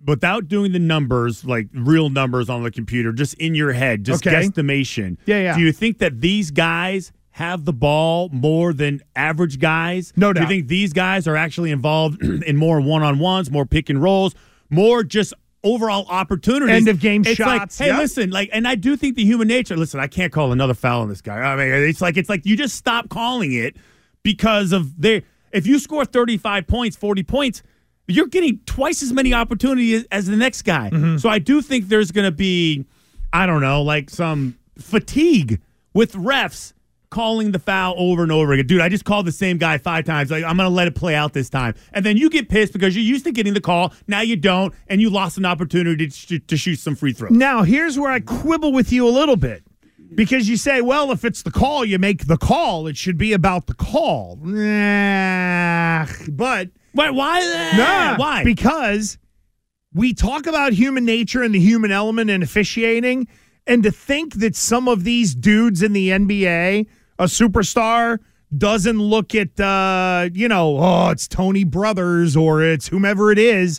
[0.07, 4.27] Without doing the numbers, like real numbers on the computer, just in your head, just
[4.27, 4.35] Okay.
[4.37, 5.17] guesstimation.
[5.27, 5.57] Yeah, yeah.
[5.57, 10.13] Do you think that these guys have the ball more than average guys?
[10.17, 10.49] No doubt.
[10.49, 13.89] Do you think these guys are actually involved in more one on ones, more pick
[13.91, 14.35] and rolls,
[14.71, 16.75] more just overall opportunities?
[16.75, 18.01] End of game it's shots, Like, hey, yep.
[18.01, 19.77] listen, like, and I do think the human nature.
[19.77, 21.39] Listen, I can't call another foul on this guy.
[21.39, 23.77] I mean, it's like it's like you just stop calling it
[24.23, 25.23] because of their.
[25.53, 27.63] If you score thirty five points, forty points,
[28.07, 30.91] you're getting twice as many opportunities as the next guy.
[30.91, 31.17] Mm-hmm.
[31.19, 32.85] So I do think there's going to be,
[33.33, 35.61] I don't know, like some fatigue
[35.95, 36.73] with refs
[37.11, 38.67] calling the foul over and over again.
[38.67, 40.31] Dude, I just called the same guy five times.
[40.31, 41.75] Like I'm going to let it play out this time.
[41.93, 43.93] And then you get pissed because you're used to getting the call.
[44.07, 47.33] Now you don't, and you lost an opportunity to, sh- to shoot some free throws.
[47.33, 49.65] Now, here's where I quibble with you a little bit.
[50.13, 52.89] Because you say, well, if it's the call, you make the call.
[52.89, 54.39] It should be about the call.
[54.43, 57.11] Nah, but Why?
[57.11, 57.73] Why?
[57.77, 58.43] nah, Why?
[58.45, 59.19] Because
[59.95, 63.29] we talk about human nature and the human element in officiating,
[63.67, 66.87] and to think that some of these dudes in the NBA,
[67.21, 68.19] a superstar,
[68.57, 73.79] doesn't look at, uh, you know, oh, it's Tony Brothers or it's whomever it is,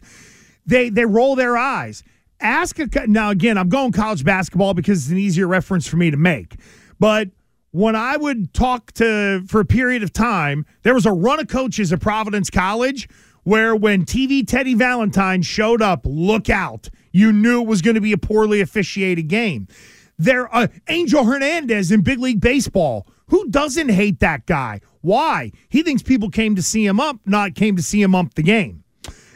[0.66, 2.04] they they roll their eyes.
[2.40, 3.58] Ask a now again.
[3.58, 6.56] I'm going college basketball because it's an easier reference for me to make.
[7.00, 7.30] But
[7.72, 11.48] when I would talk to for a period of time, there was a run of
[11.48, 13.10] coaches at Providence College
[13.44, 18.02] where when TV Teddy Valentine showed up, look out, you knew it was going to
[18.02, 19.68] be a poorly officiated game.
[20.18, 23.08] There, uh, Angel Hernandez in Big League Baseball.
[23.32, 24.82] Who doesn't hate that guy?
[25.02, 25.52] Why?
[25.70, 28.44] He thinks people came to see him up, not came to see him up the
[28.44, 28.84] game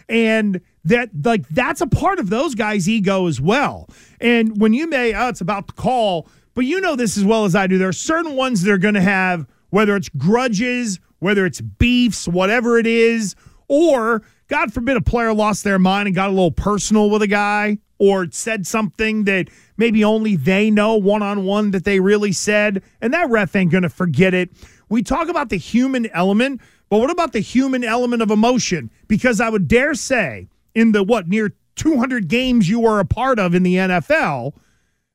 [0.07, 3.89] and that like that's a part of those guys ego as well
[4.21, 7.43] and when you may oh it's about the call but you know this as well
[7.43, 10.99] as i do there are certain ones that are going to have whether it's grudges
[11.17, 13.35] whether it's beefs whatever it is
[13.67, 17.27] Or, God forbid, a player lost their mind and got a little personal with a
[17.27, 22.31] guy or said something that maybe only they know one on one that they really
[22.31, 24.49] said, and that ref ain't going to forget it.
[24.89, 28.91] We talk about the human element, but what about the human element of emotion?
[29.07, 33.39] Because I would dare say, in the what, near 200 games you were a part
[33.39, 34.53] of in the NFL,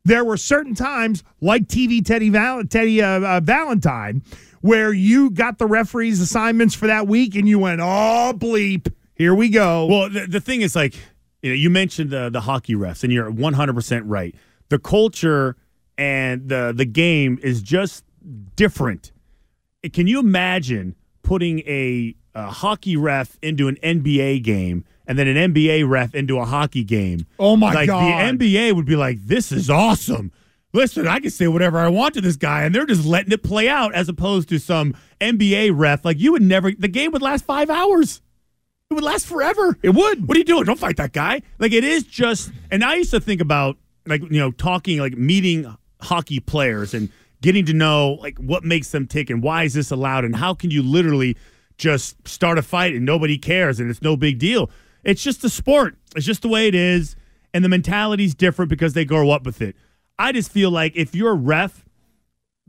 [0.05, 4.23] there were certain times, like TV Teddy, Val- Teddy uh, uh, Valentine,
[4.61, 9.35] where you got the referee's assignments for that week and you went, oh, bleep, here
[9.35, 9.87] we go.
[9.87, 10.95] Well, the, the thing is, like,
[11.43, 14.35] you know, you mentioned the the hockey refs, and you're 100 percent right.
[14.69, 15.57] The culture
[15.99, 18.05] and the the game is just
[18.57, 19.13] different.
[19.93, 25.55] Can you imagine putting a, a hockey ref into an NBA game and then an
[25.55, 27.27] NBA ref into a hockey game?
[27.39, 28.39] Oh my like, God.
[28.39, 30.33] The NBA would be like, "This is awesome."
[30.73, 33.43] Listen, I can say whatever I want to this guy, and they're just letting it
[33.43, 36.05] play out, as opposed to some NBA ref.
[36.05, 36.71] Like you would never.
[36.71, 38.21] The game would last five hours.
[38.91, 39.79] It would last forever.
[39.85, 40.27] It would.
[40.27, 40.65] What are you doing?
[40.65, 41.43] Don't fight that guy.
[41.61, 42.51] Like it is just.
[42.73, 47.09] And I used to think about like you know talking like meeting hockey players and
[47.41, 50.55] getting to know like what makes them tick and why is this allowed and how
[50.55, 51.37] can you literally
[51.79, 54.69] just start a fight and nobody cares and it's no big deal.
[55.05, 55.97] It's just a sport.
[56.17, 57.15] It's just the way it is,
[57.55, 59.77] and the mentality's different because they grow up with it.
[60.19, 61.85] I just feel like if you're a ref,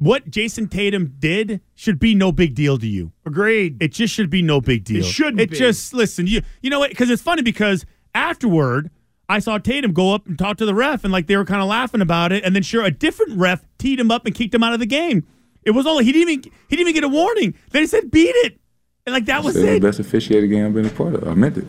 [0.02, 3.12] what Jayson Tatum did should be no big deal to you.
[3.26, 3.82] Agreed.
[3.82, 5.04] It just should be no big deal.
[5.04, 5.58] It shouldn't It be.
[5.58, 6.26] just listen.
[6.26, 6.90] You you know what?
[6.90, 7.86] Because it's funny because
[8.16, 8.90] afterward.
[9.30, 11.62] I saw Tatum go up and talk to the ref, and like they were kind
[11.62, 12.44] of laughing about it.
[12.44, 14.86] And then, sure, a different ref teed him up and kicked him out of the
[14.86, 15.26] game.
[15.64, 17.54] It was only he didn't even he didn't even get a warning.
[17.70, 18.60] They said beat it,
[19.06, 19.82] and like that was Said the it.
[19.82, 21.26] best officiated game I've been a part of.
[21.26, 21.66] I meant it.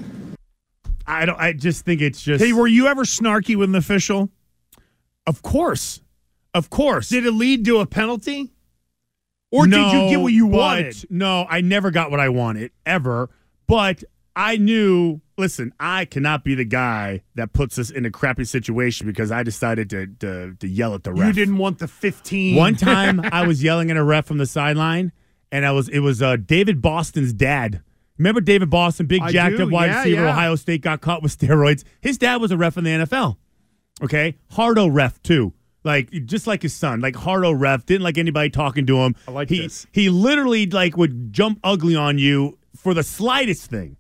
[1.07, 1.39] I don't.
[1.39, 2.43] I just think it's just.
[2.43, 4.29] Hey, were you ever snarky with an official?
[5.29, 6.01] Of course,
[6.55, 7.09] of course.
[7.09, 8.53] Did it lead to a penalty?
[9.51, 11.11] Or did you get what you but- wanted?
[11.11, 13.31] No, I never got what I wanted ever.
[13.67, 14.03] But
[14.35, 15.21] I knew.
[15.39, 19.43] Listen, I cannot be the guy that puts us in a crappy situation because I
[19.43, 21.27] decided to to, to yell at the ref.
[21.27, 22.57] You didn't want the 15.
[22.57, 25.13] One time, I was yelling at a ref from the sideline,
[25.51, 27.83] and I was it was uh, David Boston's dad.
[28.19, 30.31] Remember David Boston, big I jacked do, up wide yeah, receiver, yeah.
[30.31, 31.83] Ohio State, got caught with steroids.
[32.01, 33.37] His dad was a ref in the NFL.
[34.03, 35.53] Okay, Hardo ref too.
[35.85, 39.17] Like just like his son, like Hardo ref didn't like anybody talking to him.
[39.27, 39.87] I like he, this.
[39.93, 43.97] He literally like would jump ugly on you for the slightest thing.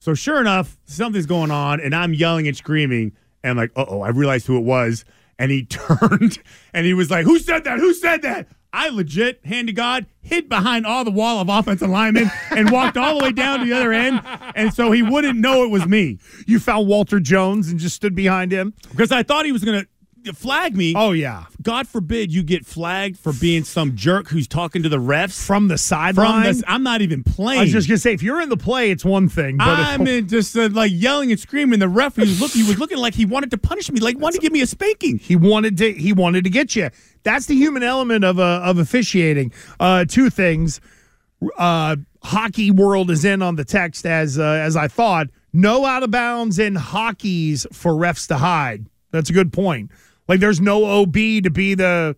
[0.00, 3.12] So sure enough, something's going on, and I'm yelling and screaming,
[3.44, 5.04] and like, uh oh, I realized who it was.
[5.38, 6.38] And he turned
[6.74, 7.78] and he was like, Who said that?
[7.78, 8.48] Who said that?
[8.74, 12.96] I legit, hand to God, hid behind all the wall of offensive linemen and walked
[12.96, 14.22] all the way down to the other end.
[14.54, 16.18] And so he wouldn't know it was me.
[16.46, 18.72] You found Walter Jones and just stood behind him?
[18.90, 19.88] Because I thought he was going to
[20.32, 20.94] flag me.
[20.96, 21.44] Oh, yeah.
[21.60, 25.68] God forbid you get flagged for being some jerk who's talking to the refs From
[25.68, 26.54] the sideline?
[26.66, 27.60] I'm not even playing.
[27.60, 29.56] I was just going to say, if you're in the play, it's one thing.
[29.56, 31.78] But I'm in just uh, like yelling and screaming.
[31.78, 34.18] The ref he was looking, he was looking like he wanted to punish me, like
[34.18, 35.18] wanted to give me a spanking.
[35.18, 35.92] He wanted to.
[35.92, 36.90] He wanted to get you.
[37.22, 39.52] That's the human element of uh, of officiating.
[39.80, 40.80] Uh, two things.
[41.56, 45.28] Uh, hockey world is in on the text as uh, as I thought.
[45.52, 48.86] No out of bounds in hockey's for refs to hide.
[49.10, 49.90] That's a good point.
[50.28, 52.16] Like there's no OB to be the.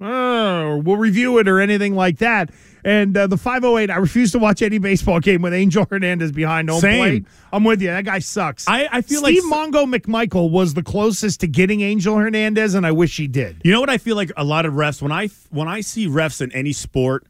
[0.00, 2.50] Uh, or we'll review it or anything like that.
[2.84, 6.70] And uh, the 508, I refuse to watch any baseball game with Angel Hernandez behind
[6.70, 6.98] home Same.
[7.00, 7.26] plate.
[7.52, 7.88] I'm with you.
[7.88, 8.66] That guy sucks.
[8.66, 12.86] I, I feel like Steve Mongo McMichael was the closest to getting Angel Hernandez, and
[12.86, 13.60] I wish he did.
[13.64, 16.06] You know what I feel like a lot of refs when I when I see
[16.06, 17.26] refs in any sport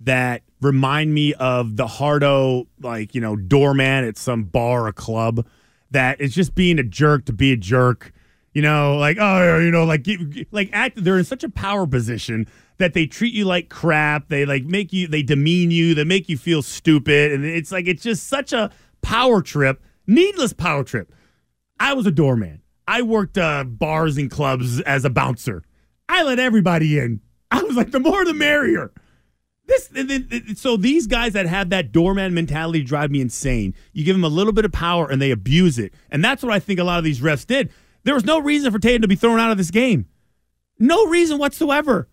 [0.00, 5.46] that remind me of the hardo like you know doorman at some bar or club
[5.90, 8.12] that is just being a jerk to be a jerk.
[8.60, 10.06] You know, like oh, you know, like
[10.50, 11.02] like act.
[11.02, 12.46] They're in such a power position
[12.76, 14.28] that they treat you like crap.
[14.28, 15.94] They like make you, they demean you.
[15.94, 18.70] They make you feel stupid, and it's like it's just such a
[19.00, 21.10] power trip, needless power trip.
[21.78, 22.60] I was a doorman.
[22.86, 25.62] I worked uh, bars and clubs as a bouncer.
[26.06, 27.22] I let everybody in.
[27.50, 28.92] I was like, the more the merrier.
[29.68, 33.74] This, so these guys that have that doorman mentality drive me insane.
[33.94, 36.52] You give them a little bit of power and they abuse it, and that's what
[36.52, 37.70] I think a lot of these refs did.
[38.04, 40.06] There was no reason for Tatum to be thrown out of this game.
[40.78, 42.08] No reason whatsoever.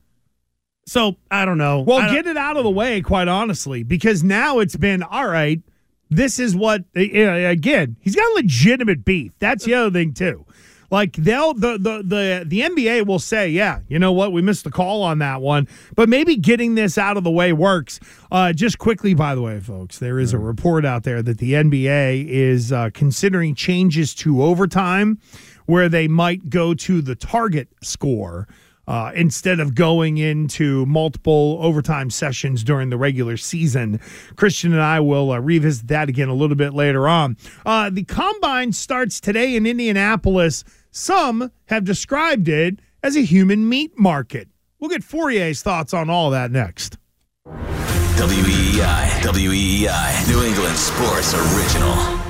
[0.85, 1.81] So I don't know.
[1.81, 5.27] Well, don't- get it out of the way, quite honestly, because now it's been all
[5.27, 5.61] right.
[6.09, 7.97] This is what again.
[7.99, 9.33] He's got legitimate beef.
[9.39, 10.45] That's the other thing too.
[10.89, 14.63] Like they'll the the the the NBA will say, yeah, you know what, we missed
[14.63, 17.99] the call on that one, but maybe getting this out of the way works.
[18.31, 21.53] Uh, just quickly, by the way, folks, there is a report out there that the
[21.53, 25.19] NBA is uh, considering changes to overtime,
[25.67, 28.47] where they might go to the target score.
[28.87, 33.99] uh, instead of going into multiple overtime sessions during the regular season.
[34.37, 37.35] Christian and I will uh, revisit that again a little bit later on.
[37.65, 40.63] Uh, the combine starts today in Indianapolis.
[40.91, 44.47] Some have described it as a human meat market.
[44.79, 46.97] We'll get Fauria's thoughts on all that next.
[47.45, 52.26] WEEI, WEEI, New England Sports Original.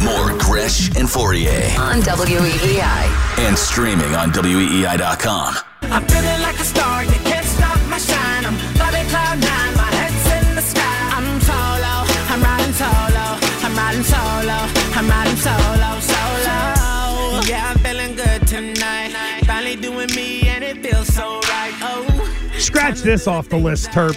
[0.00, 3.38] Now, now, more Gresh and Fauria on WEEI.
[3.38, 5.54] and streaming on WEEI.com.
[5.82, 8.44] I'm feeling like a star, you can't stop my shine.
[8.46, 11.10] I'm flying cloud nine, my head's in the sky.
[11.12, 14.58] I'm solo, I'm riding solo, I'm riding solo,
[14.96, 17.40] I'm riding solo, solo.
[17.46, 19.12] Yeah, I'm feeling good tonight.
[19.46, 21.74] Finally doing me, and it feels so right.
[21.82, 24.16] Oh, Scratch this off the list, Terp.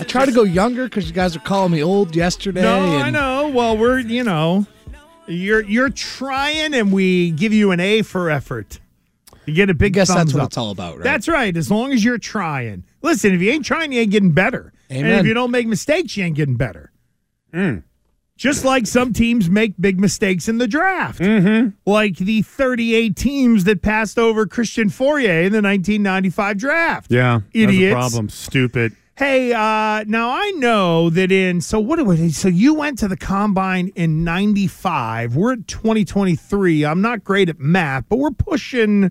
[0.00, 2.62] I try to go younger because you guys were calling me old yesterday.
[2.62, 3.48] No, and I know.
[3.48, 4.66] Well, we're you know,
[5.26, 8.80] you're you're trying, and we give you an A for effort.
[9.46, 9.94] You get a big.
[9.94, 10.48] guess that's thumbs what up.
[10.48, 11.04] it's all about, right?
[11.04, 11.56] That's right.
[11.56, 12.84] As long as you're trying.
[13.02, 14.72] Listen, if you ain't trying, you ain't getting better.
[14.90, 15.20] And Amen.
[15.20, 16.92] if you don't make mistakes, you ain't getting better.
[18.36, 21.70] Just like some teams make big mistakes in the draft, mm-hmm.
[21.90, 27.10] like the 38 teams that passed over Christian Fauria in the 1995 draft.
[27.10, 27.94] Yeah, idiots.
[27.94, 28.28] That's a problem.
[28.28, 28.96] Stupid.
[29.18, 32.34] Hey, uh, now I know that in so what was it?
[32.34, 35.34] So you went to the combine in '95.
[35.34, 36.84] We're at 2023.
[36.84, 39.10] I'm not great at math, but we're pushing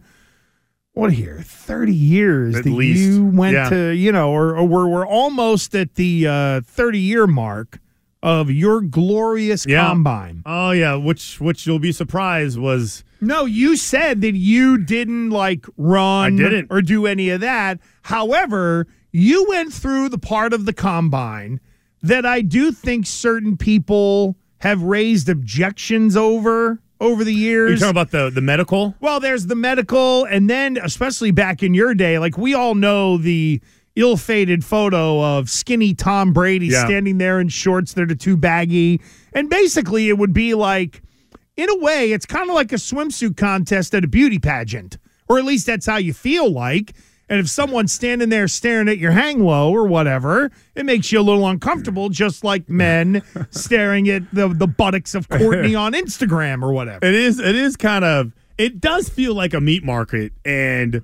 [0.94, 3.02] what here 30 years At that least.
[3.02, 3.70] you went Yeah.
[3.70, 7.80] to you know or, or we're, we're almost at the uh, 30 year mark
[8.24, 9.88] of your glorious Yeah.
[9.90, 15.30] combine Oh yeah, which which you'll be surprised was no you said that you didn't
[15.32, 16.68] like run I didn't.
[16.72, 21.60] or do any of that however you went through the part of the combine
[22.02, 27.80] that i do think certain people have raised objections over over the years Are you
[27.80, 28.96] talking about the the medical?
[29.00, 33.18] well, there's the medical, and then especially back in your day, like we all know
[33.18, 33.62] the
[33.96, 36.86] ill-fated photo of skinny Tom Brady Yeah.
[36.86, 39.00] standing there in shorts that are too baggy,
[39.34, 41.04] and basically it would be like,
[41.56, 44.98] in a way, it's kind of like a swimsuit contest at a beauty pageant,
[45.30, 46.96] or at least that's how you feel like.
[47.30, 51.20] And if someone's standing there staring at your hang low or whatever, it makes you
[51.20, 56.64] a little uncomfortable, just like men staring at the, the buttocks of Courtney on Instagram
[56.64, 57.06] or whatever.
[57.06, 57.40] It is.
[57.40, 58.32] It is kind of.
[58.58, 61.04] It does feel like a meat market, and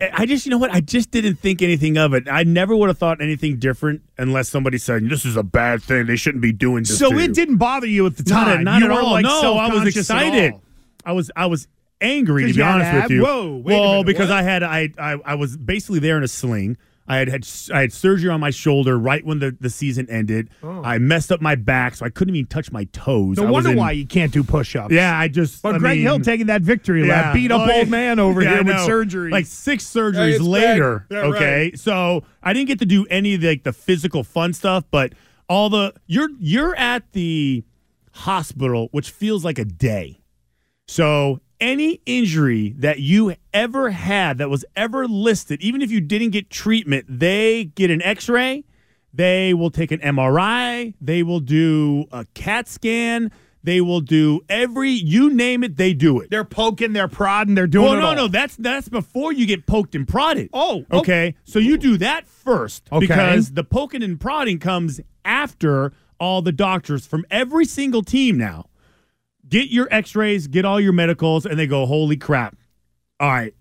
[0.00, 0.70] I just, you know what?
[0.70, 2.28] I just didn't think anything of it.
[2.30, 6.06] I never would have thought anything different unless somebody said this is a bad thing.
[6.06, 6.98] They shouldn't be doing this.
[6.98, 8.64] So it you." didn't bother you at the Not, time.
[8.64, 9.12] not you at all.
[9.12, 10.54] Like no, I was excited.
[11.04, 11.30] I was.
[11.36, 11.68] I was
[12.00, 13.22] angry to be honest with you.
[13.22, 14.38] whoa, well, minute, because what?
[14.38, 16.76] I had I, I I was basically there in a sling.
[17.06, 20.48] I had had I had surgery on my shoulder right when the, the season ended.
[20.62, 20.82] Oh.
[20.82, 23.36] I messed up my back, so I couldn't even touch my toes.
[23.36, 24.90] No I wonder in- why you can't do push-ups.
[24.90, 25.60] Yeah, I just.
[25.60, 27.24] But I Greg mean, Hill taking that victory yeah.
[27.26, 29.30] lap, beat up Oh, old man over Yeah, here with surgery.
[29.30, 31.06] Like six surgeries later.
[31.12, 34.84] okay, so I didn't get to do any of the, like the physical fun stuff,
[34.90, 35.12] but
[35.46, 37.64] all the you're you're at the
[38.12, 40.20] hospital, which feels like a day.
[40.88, 46.30] So any injury that you ever had that was ever listed, even if you didn't
[46.30, 48.64] get treatment, they get an X-ray.
[49.12, 50.94] They will take an MRI.
[51.00, 53.30] They will do a CAT scan.
[53.62, 55.76] They will do every you name it.
[55.76, 56.30] They do it.
[56.30, 58.14] They're poking, they're prodding, they're doing Well, it no, all.
[58.14, 60.50] no, that's that's before you get poked and prodded.
[60.52, 60.98] Oh, oh.
[60.98, 61.34] okay.
[61.44, 63.06] So you do that first Okay.
[63.06, 68.66] because the poking and prodding comes after all the doctors from every single team now
[69.48, 72.56] get your X-rays, get all your medicals, and they go, "Holy crap!"
[73.20, 73.54] All right.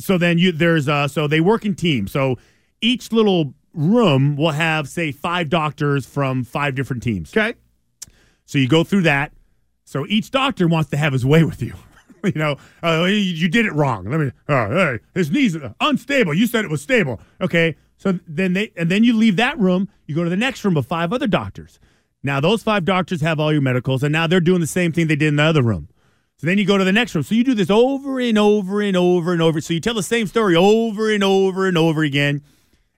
[0.00, 2.12] So then you there's uh so they work in teams.
[2.12, 2.36] So
[2.80, 7.36] each little room will have say five doctors from five different teams.
[7.36, 7.54] Okay.
[8.46, 9.32] So you go through that.
[9.84, 11.74] So each doctor wants to have his way with you.
[12.24, 14.08] you know, uh, you, you did it wrong.
[14.10, 14.32] Let me.
[14.48, 16.34] Uh, hey, his knees are unstable.
[16.34, 17.20] You said it was stable.
[17.40, 17.76] Okay.
[17.96, 19.88] So then they and then you leave that room.
[20.06, 21.78] You go to the next room of five other doctors.
[22.22, 25.06] Now those five doctors have all your medicals, and now they're doing the same thing
[25.06, 25.88] they did in the other room.
[26.38, 27.24] So then you go to the next room.
[27.24, 29.60] So you do this over and over and over and over.
[29.60, 32.42] So you tell the same story over and over and over again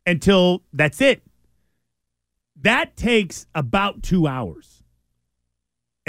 [0.06, 1.22] until that's it.
[2.60, 4.69] That takes about two hours.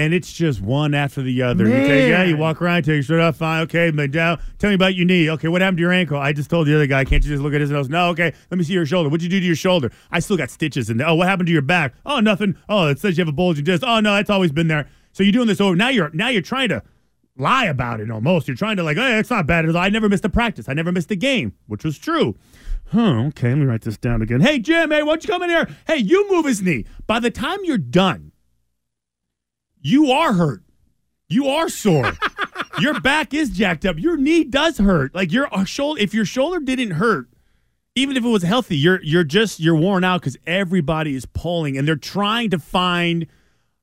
[0.02, 1.68] And it's just one after the other.
[1.68, 4.42] You take, yeah, you walk around, take your shirt off, fine, okay, but down.
[4.58, 5.30] Tell me about your knee.
[5.30, 6.18] Okay, what happened to your ankle?
[6.18, 7.88] I just told the other guy, can't you just look at his nose?
[7.88, 9.10] No, okay, let me see your shoulder.
[9.10, 9.92] What'd you do to your shoulder?
[10.12, 11.08] I still got stitches in there.
[11.08, 11.94] Oh, what happened to your back?
[12.04, 12.58] Oh, nothing.
[12.68, 13.84] Oh, it says you have a bulging disc.
[13.86, 14.90] Oh no, it's always been there.
[15.12, 15.76] So you're doing this over.
[15.76, 16.82] Now you're now you're trying to
[17.38, 18.48] lie about it almost.
[18.48, 19.70] You're trying to like, hey, it's not bad.
[19.76, 20.68] I never missed a practice.
[20.68, 22.36] I never missed a game, which was true.
[22.92, 24.42] Huh, okay, let me write this down again.
[24.42, 25.70] Hey, Jim, hey, why don't you come in here?
[25.86, 26.86] Hey, you move his knee.
[27.06, 28.31] By the time you're done,
[29.82, 30.64] you are hurt.
[31.30, 32.14] You are sore.
[32.80, 33.98] your back is jacked up.
[33.98, 35.16] Your knee does hurt.
[35.16, 36.02] Like your uh, shoulder.
[36.02, 37.28] If your shoulder didn't hurt,
[37.96, 41.78] even if it was healthy, you're you're just you're worn out because everybody is pulling
[41.78, 43.28] and they're trying to find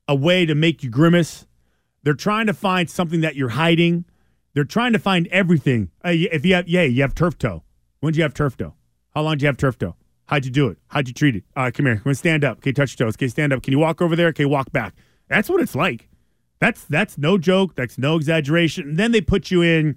[0.06, 1.46] a way to make you grimace.
[2.02, 4.04] They're trying to find something that you're hiding.
[4.54, 5.90] They're trying to find everything.
[6.04, 7.62] Uh, if you have, yeah, you have turf toe.
[8.00, 8.74] When did you have turf toe?
[9.14, 9.94] How long did you have turf toe?
[10.26, 10.78] How'd you do it?
[10.88, 11.44] How'd you treat it?
[11.56, 11.96] All right, come here.
[11.96, 12.58] Come on, stand up.
[12.58, 13.16] Okay, touch your toes.
[13.16, 13.62] Okay, stand up.
[13.62, 14.28] Can you walk over there?
[14.28, 14.94] Okay, walk back.
[15.28, 16.08] That's what it's like.
[16.58, 17.74] That's that's no joke.
[17.76, 18.90] That's no exaggeration.
[18.90, 19.96] And then they put you in.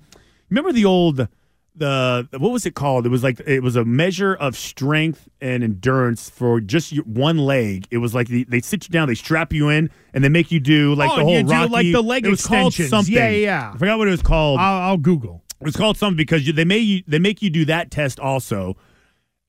[0.50, 1.28] Remember the old
[1.76, 3.06] the what was it called?
[3.06, 7.38] It was like it was a measure of strength and endurance for just your, one
[7.38, 7.88] leg.
[7.92, 10.52] It was like the, they sit you down, they strap you in, and they make
[10.52, 13.14] you do like Oh, the whole you do, like, the leg it was called something.
[13.14, 13.72] Yeah, yeah.
[13.74, 14.60] I forgot what it was called.
[14.60, 15.44] I'll, I'll Google.
[15.60, 18.76] It was called something because you, they you they make you do that test also,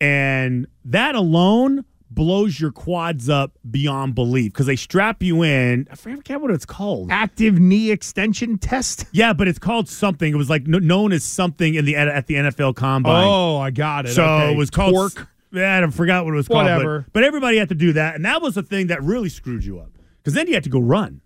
[0.00, 5.86] and that alone blows your quads up beyond belief because they strap you in.
[5.90, 7.08] I forget what it's called.
[7.10, 9.04] Active knee extension test.
[9.12, 10.32] Yeah, but it's called something.
[10.32, 13.24] It was like kn- known as something in the at the NFL Combine.
[13.26, 14.10] Oh, I got it.
[14.14, 14.52] So Okay.
[14.52, 15.28] it was called Torque.
[15.52, 16.64] Yeah, I forgot what it was called.
[16.66, 17.06] but- Whatever.
[17.12, 19.78] But, everybody had to do that, and that was the thing that really screwed you
[19.80, 21.20] up because then you had to go run.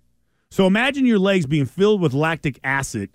[0.50, 3.10] So imagine your legs being filled with lactic acid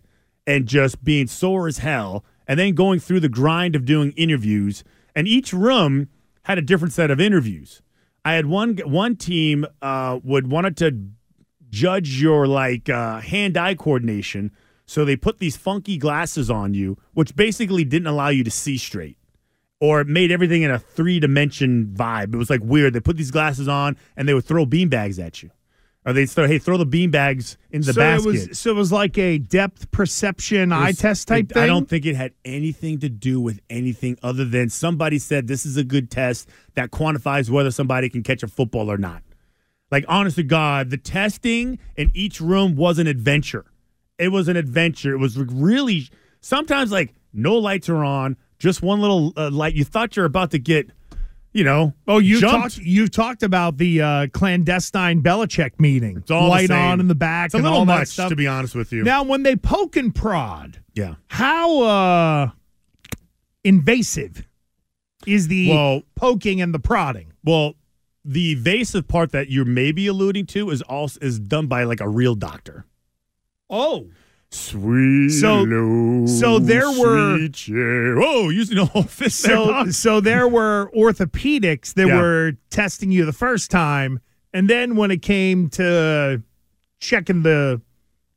[0.48, 4.84] and just being sore as hell, and then going through the grind of doing interviews.
[5.16, 6.08] And each room
[6.44, 7.82] had a different set of interviews.
[8.24, 11.10] I had one one team uh, would wanted to
[11.70, 14.52] judge your like uh, hand-eye coordination,
[14.86, 18.78] so they put these funky glasses on you, which basically didn't allow you to see
[18.78, 19.18] straight
[19.80, 22.34] or made everything in a three dimension vibe.
[22.34, 22.94] It was like weird.
[22.94, 25.50] They put these glasses on and they would throw beanbags at you.
[26.04, 28.30] Or they'd throw, hey, throw the beanbags in the so basket.
[28.36, 31.64] It was, so it was like a depth perception It eye test type it- thing.
[31.64, 35.64] I don't think it had anything to do with anything other than somebody said this
[35.64, 39.22] is a good test that quantifies whether somebody can catch a football or not.
[39.92, 43.66] Like, honest to God, the testing in each room was an adventure.
[44.18, 45.14] It was an adventure.
[45.14, 46.08] It was really
[46.40, 49.76] sometimes like no lights are on, just one little uh, light.
[49.76, 50.90] You thought you're about to get,
[51.54, 52.76] you know, Oh, you jumped.
[52.76, 52.78] talked.
[52.86, 56.18] You've talked about the uh, clandestine Belichick meeting.
[56.18, 57.48] It's all the light on in the back.
[57.48, 58.30] It's a and little all that much, stuff.
[58.30, 59.04] to be honest with you.
[59.04, 62.50] Now, when they poke and prod, yeah, how uh,
[63.64, 64.48] invasive
[65.28, 67.34] is the Well- poking and the prodding?
[67.44, 67.76] Well,
[68.24, 72.08] the evasive part that you're maybe alluding to is also is done by like a
[72.10, 72.86] real doctor.
[73.70, 74.10] Oh,
[74.54, 78.22] Sweet So- Lou, so there were- chair.
[78.22, 79.92] Oh, using a whole fist so dog.
[79.94, 82.20] so there were orthopedics that Yeah.
[82.22, 84.20] were testing you the first time,
[84.54, 86.42] and then when it came to
[87.00, 87.82] checking the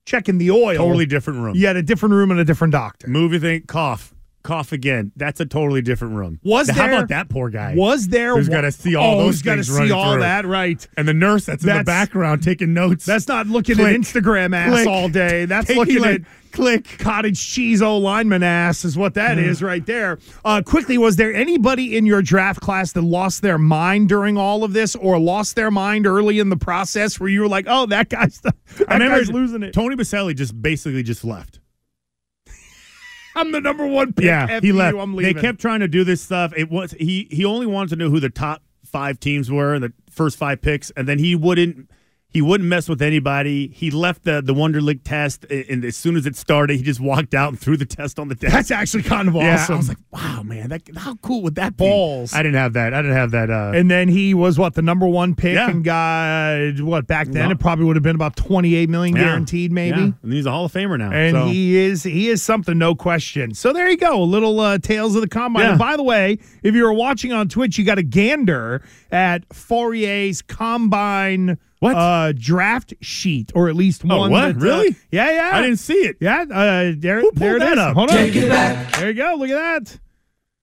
[0.06, 1.56] checking the oil, Totally different room.
[1.56, 3.08] You had a different room and a different doctor.
[3.08, 4.13] Movie thing, cough,
[4.44, 5.10] cough again.
[5.16, 6.38] That's a totally different room.
[6.44, 7.74] Was How there- how about that poor guy?
[7.76, 8.36] Was there?
[8.36, 10.20] who's got to see all oh, those who's got to see all through.
[10.20, 10.46] that?
[10.46, 10.86] Right.
[10.96, 13.04] And the nurse that's, in the background taking notes.
[13.04, 13.94] That's not looking Click.
[13.94, 14.86] at Instagram ass Click.
[14.86, 15.46] all day.
[15.46, 19.84] That's looking like, at click cottage cheese O lineman ass is what that is right
[19.86, 20.18] there.
[20.44, 24.62] Uh, quickly, was there anybody in your draft class that lost their mind during all
[24.62, 27.86] of this, or lost their mind early in the process, where you were like, "Oh,
[27.86, 28.54] that guy's that
[28.88, 31.58] I remember guy's losing it." Tony Boselli just basically just left.
[33.34, 34.24] I'm the number one pick.
[34.26, 34.96] Yeah, F he you, left.
[34.96, 36.52] I'm They kept trying to do this stuff.
[36.56, 39.82] It was he he only wanted to know who the top five teams were in
[39.82, 41.90] the first five picks, and then he wouldn't
[42.34, 43.68] he wouldn't mess with anybody.
[43.68, 47.32] He left the the Wonderlic test, and as soon as it started, he just walked
[47.32, 48.52] out and threw the test on the desk.
[48.52, 49.74] That's actually kind of Yeah, awesome.
[49.74, 51.84] I was like, wow, man, that how cool would that be?
[51.84, 52.34] Balls.
[52.34, 52.92] I didn't have that.
[52.92, 53.50] I didn't have that.
[53.50, 55.70] Uh, and then he was what the number one pick Yeah.
[55.70, 57.50] and got what back then No.
[57.52, 59.22] it probably would have been about 28 million yeah.
[59.22, 60.00] guaranteed maybe.
[60.00, 60.10] Yeah.
[60.24, 61.12] And he's a Hall of Famer now.
[61.12, 61.46] And so.
[61.46, 63.54] he is he is something, no question.
[63.54, 65.66] So there you go, a little uh, tales of the combine.
[65.66, 68.82] And by the way, if you were watching on Twitch, you got a gander
[69.12, 71.96] at Fauria's combine What?
[71.96, 74.30] uh, draft sheet, or at least Oh, one.
[74.30, 74.58] what?
[74.58, 74.96] that, uh, Really?
[75.12, 75.50] yeah, yeah.
[75.56, 76.16] I didn't see it.
[76.20, 77.78] Yeah, uh, there, Who pulled there it that is.
[77.78, 77.94] up?
[77.94, 78.16] Hold on.
[78.18, 78.96] It back.
[78.96, 79.34] There you go.
[79.38, 80.00] Look at that.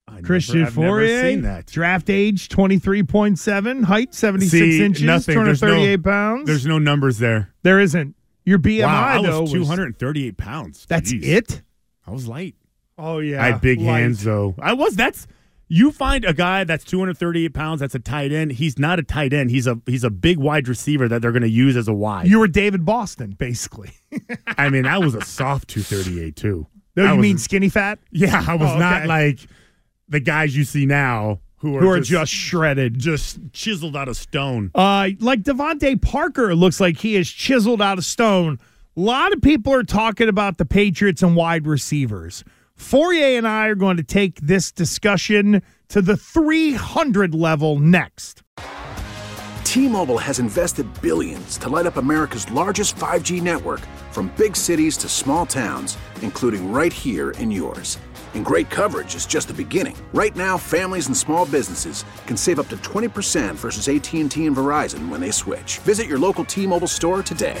[0.08, 1.66] I Christian never, I've never seen that.
[1.66, 5.42] draft age 23.7, height 76 See, inches, nothing.
[5.44, 6.46] There's no- 238 pounds.
[6.46, 7.50] There's no numbers there.
[7.62, 8.14] there isn't.
[8.44, 10.84] Your BMI, wow, I though, was 238 pounds.
[10.88, 11.22] That's Jeez.
[11.24, 11.62] it?
[12.06, 12.56] I was light.
[12.98, 13.42] Oh, yeah.
[13.42, 14.00] I had big light.
[14.00, 14.54] hands though.
[14.60, 14.96] I was.
[14.96, 15.26] That's
[15.74, 17.80] you find a guy that's 238 pounds.
[17.80, 18.52] That's a tight end.
[18.52, 19.50] He's not a tight end.
[19.50, 22.26] He's a he's a big wide receiver that they're going to use as a wide.
[22.28, 23.92] You were David Boston, basically.
[24.46, 26.66] I mean, I was a soft 238 too.
[26.94, 27.98] No, I you was- mean skinny fat?
[28.10, 29.40] Yeah, I was Oh, not like
[30.08, 32.98] the guys you see now who are Who are just shredded.
[32.98, 34.70] just chiseled out of stone.
[34.74, 38.58] Uh, like DeVante Parker looks like he is chiseled out of stone.
[38.96, 42.44] A lot of people are talking about the Patriots and wide receivers.
[42.78, 48.42] Fauria and I are going to take this discussion to the 300 level next.
[49.64, 55.08] T-Mobile has invested billions to light up America's largest 5G network from big cities to
[55.08, 57.98] small towns, including right here in yours.
[58.34, 59.96] And great coverage is just the beginning.
[60.12, 65.08] Right now, families and small businesses can save up to 20% versus AT&T and Verizon
[65.08, 65.78] when they switch.
[65.78, 67.60] Visit your local T-Mobile store today.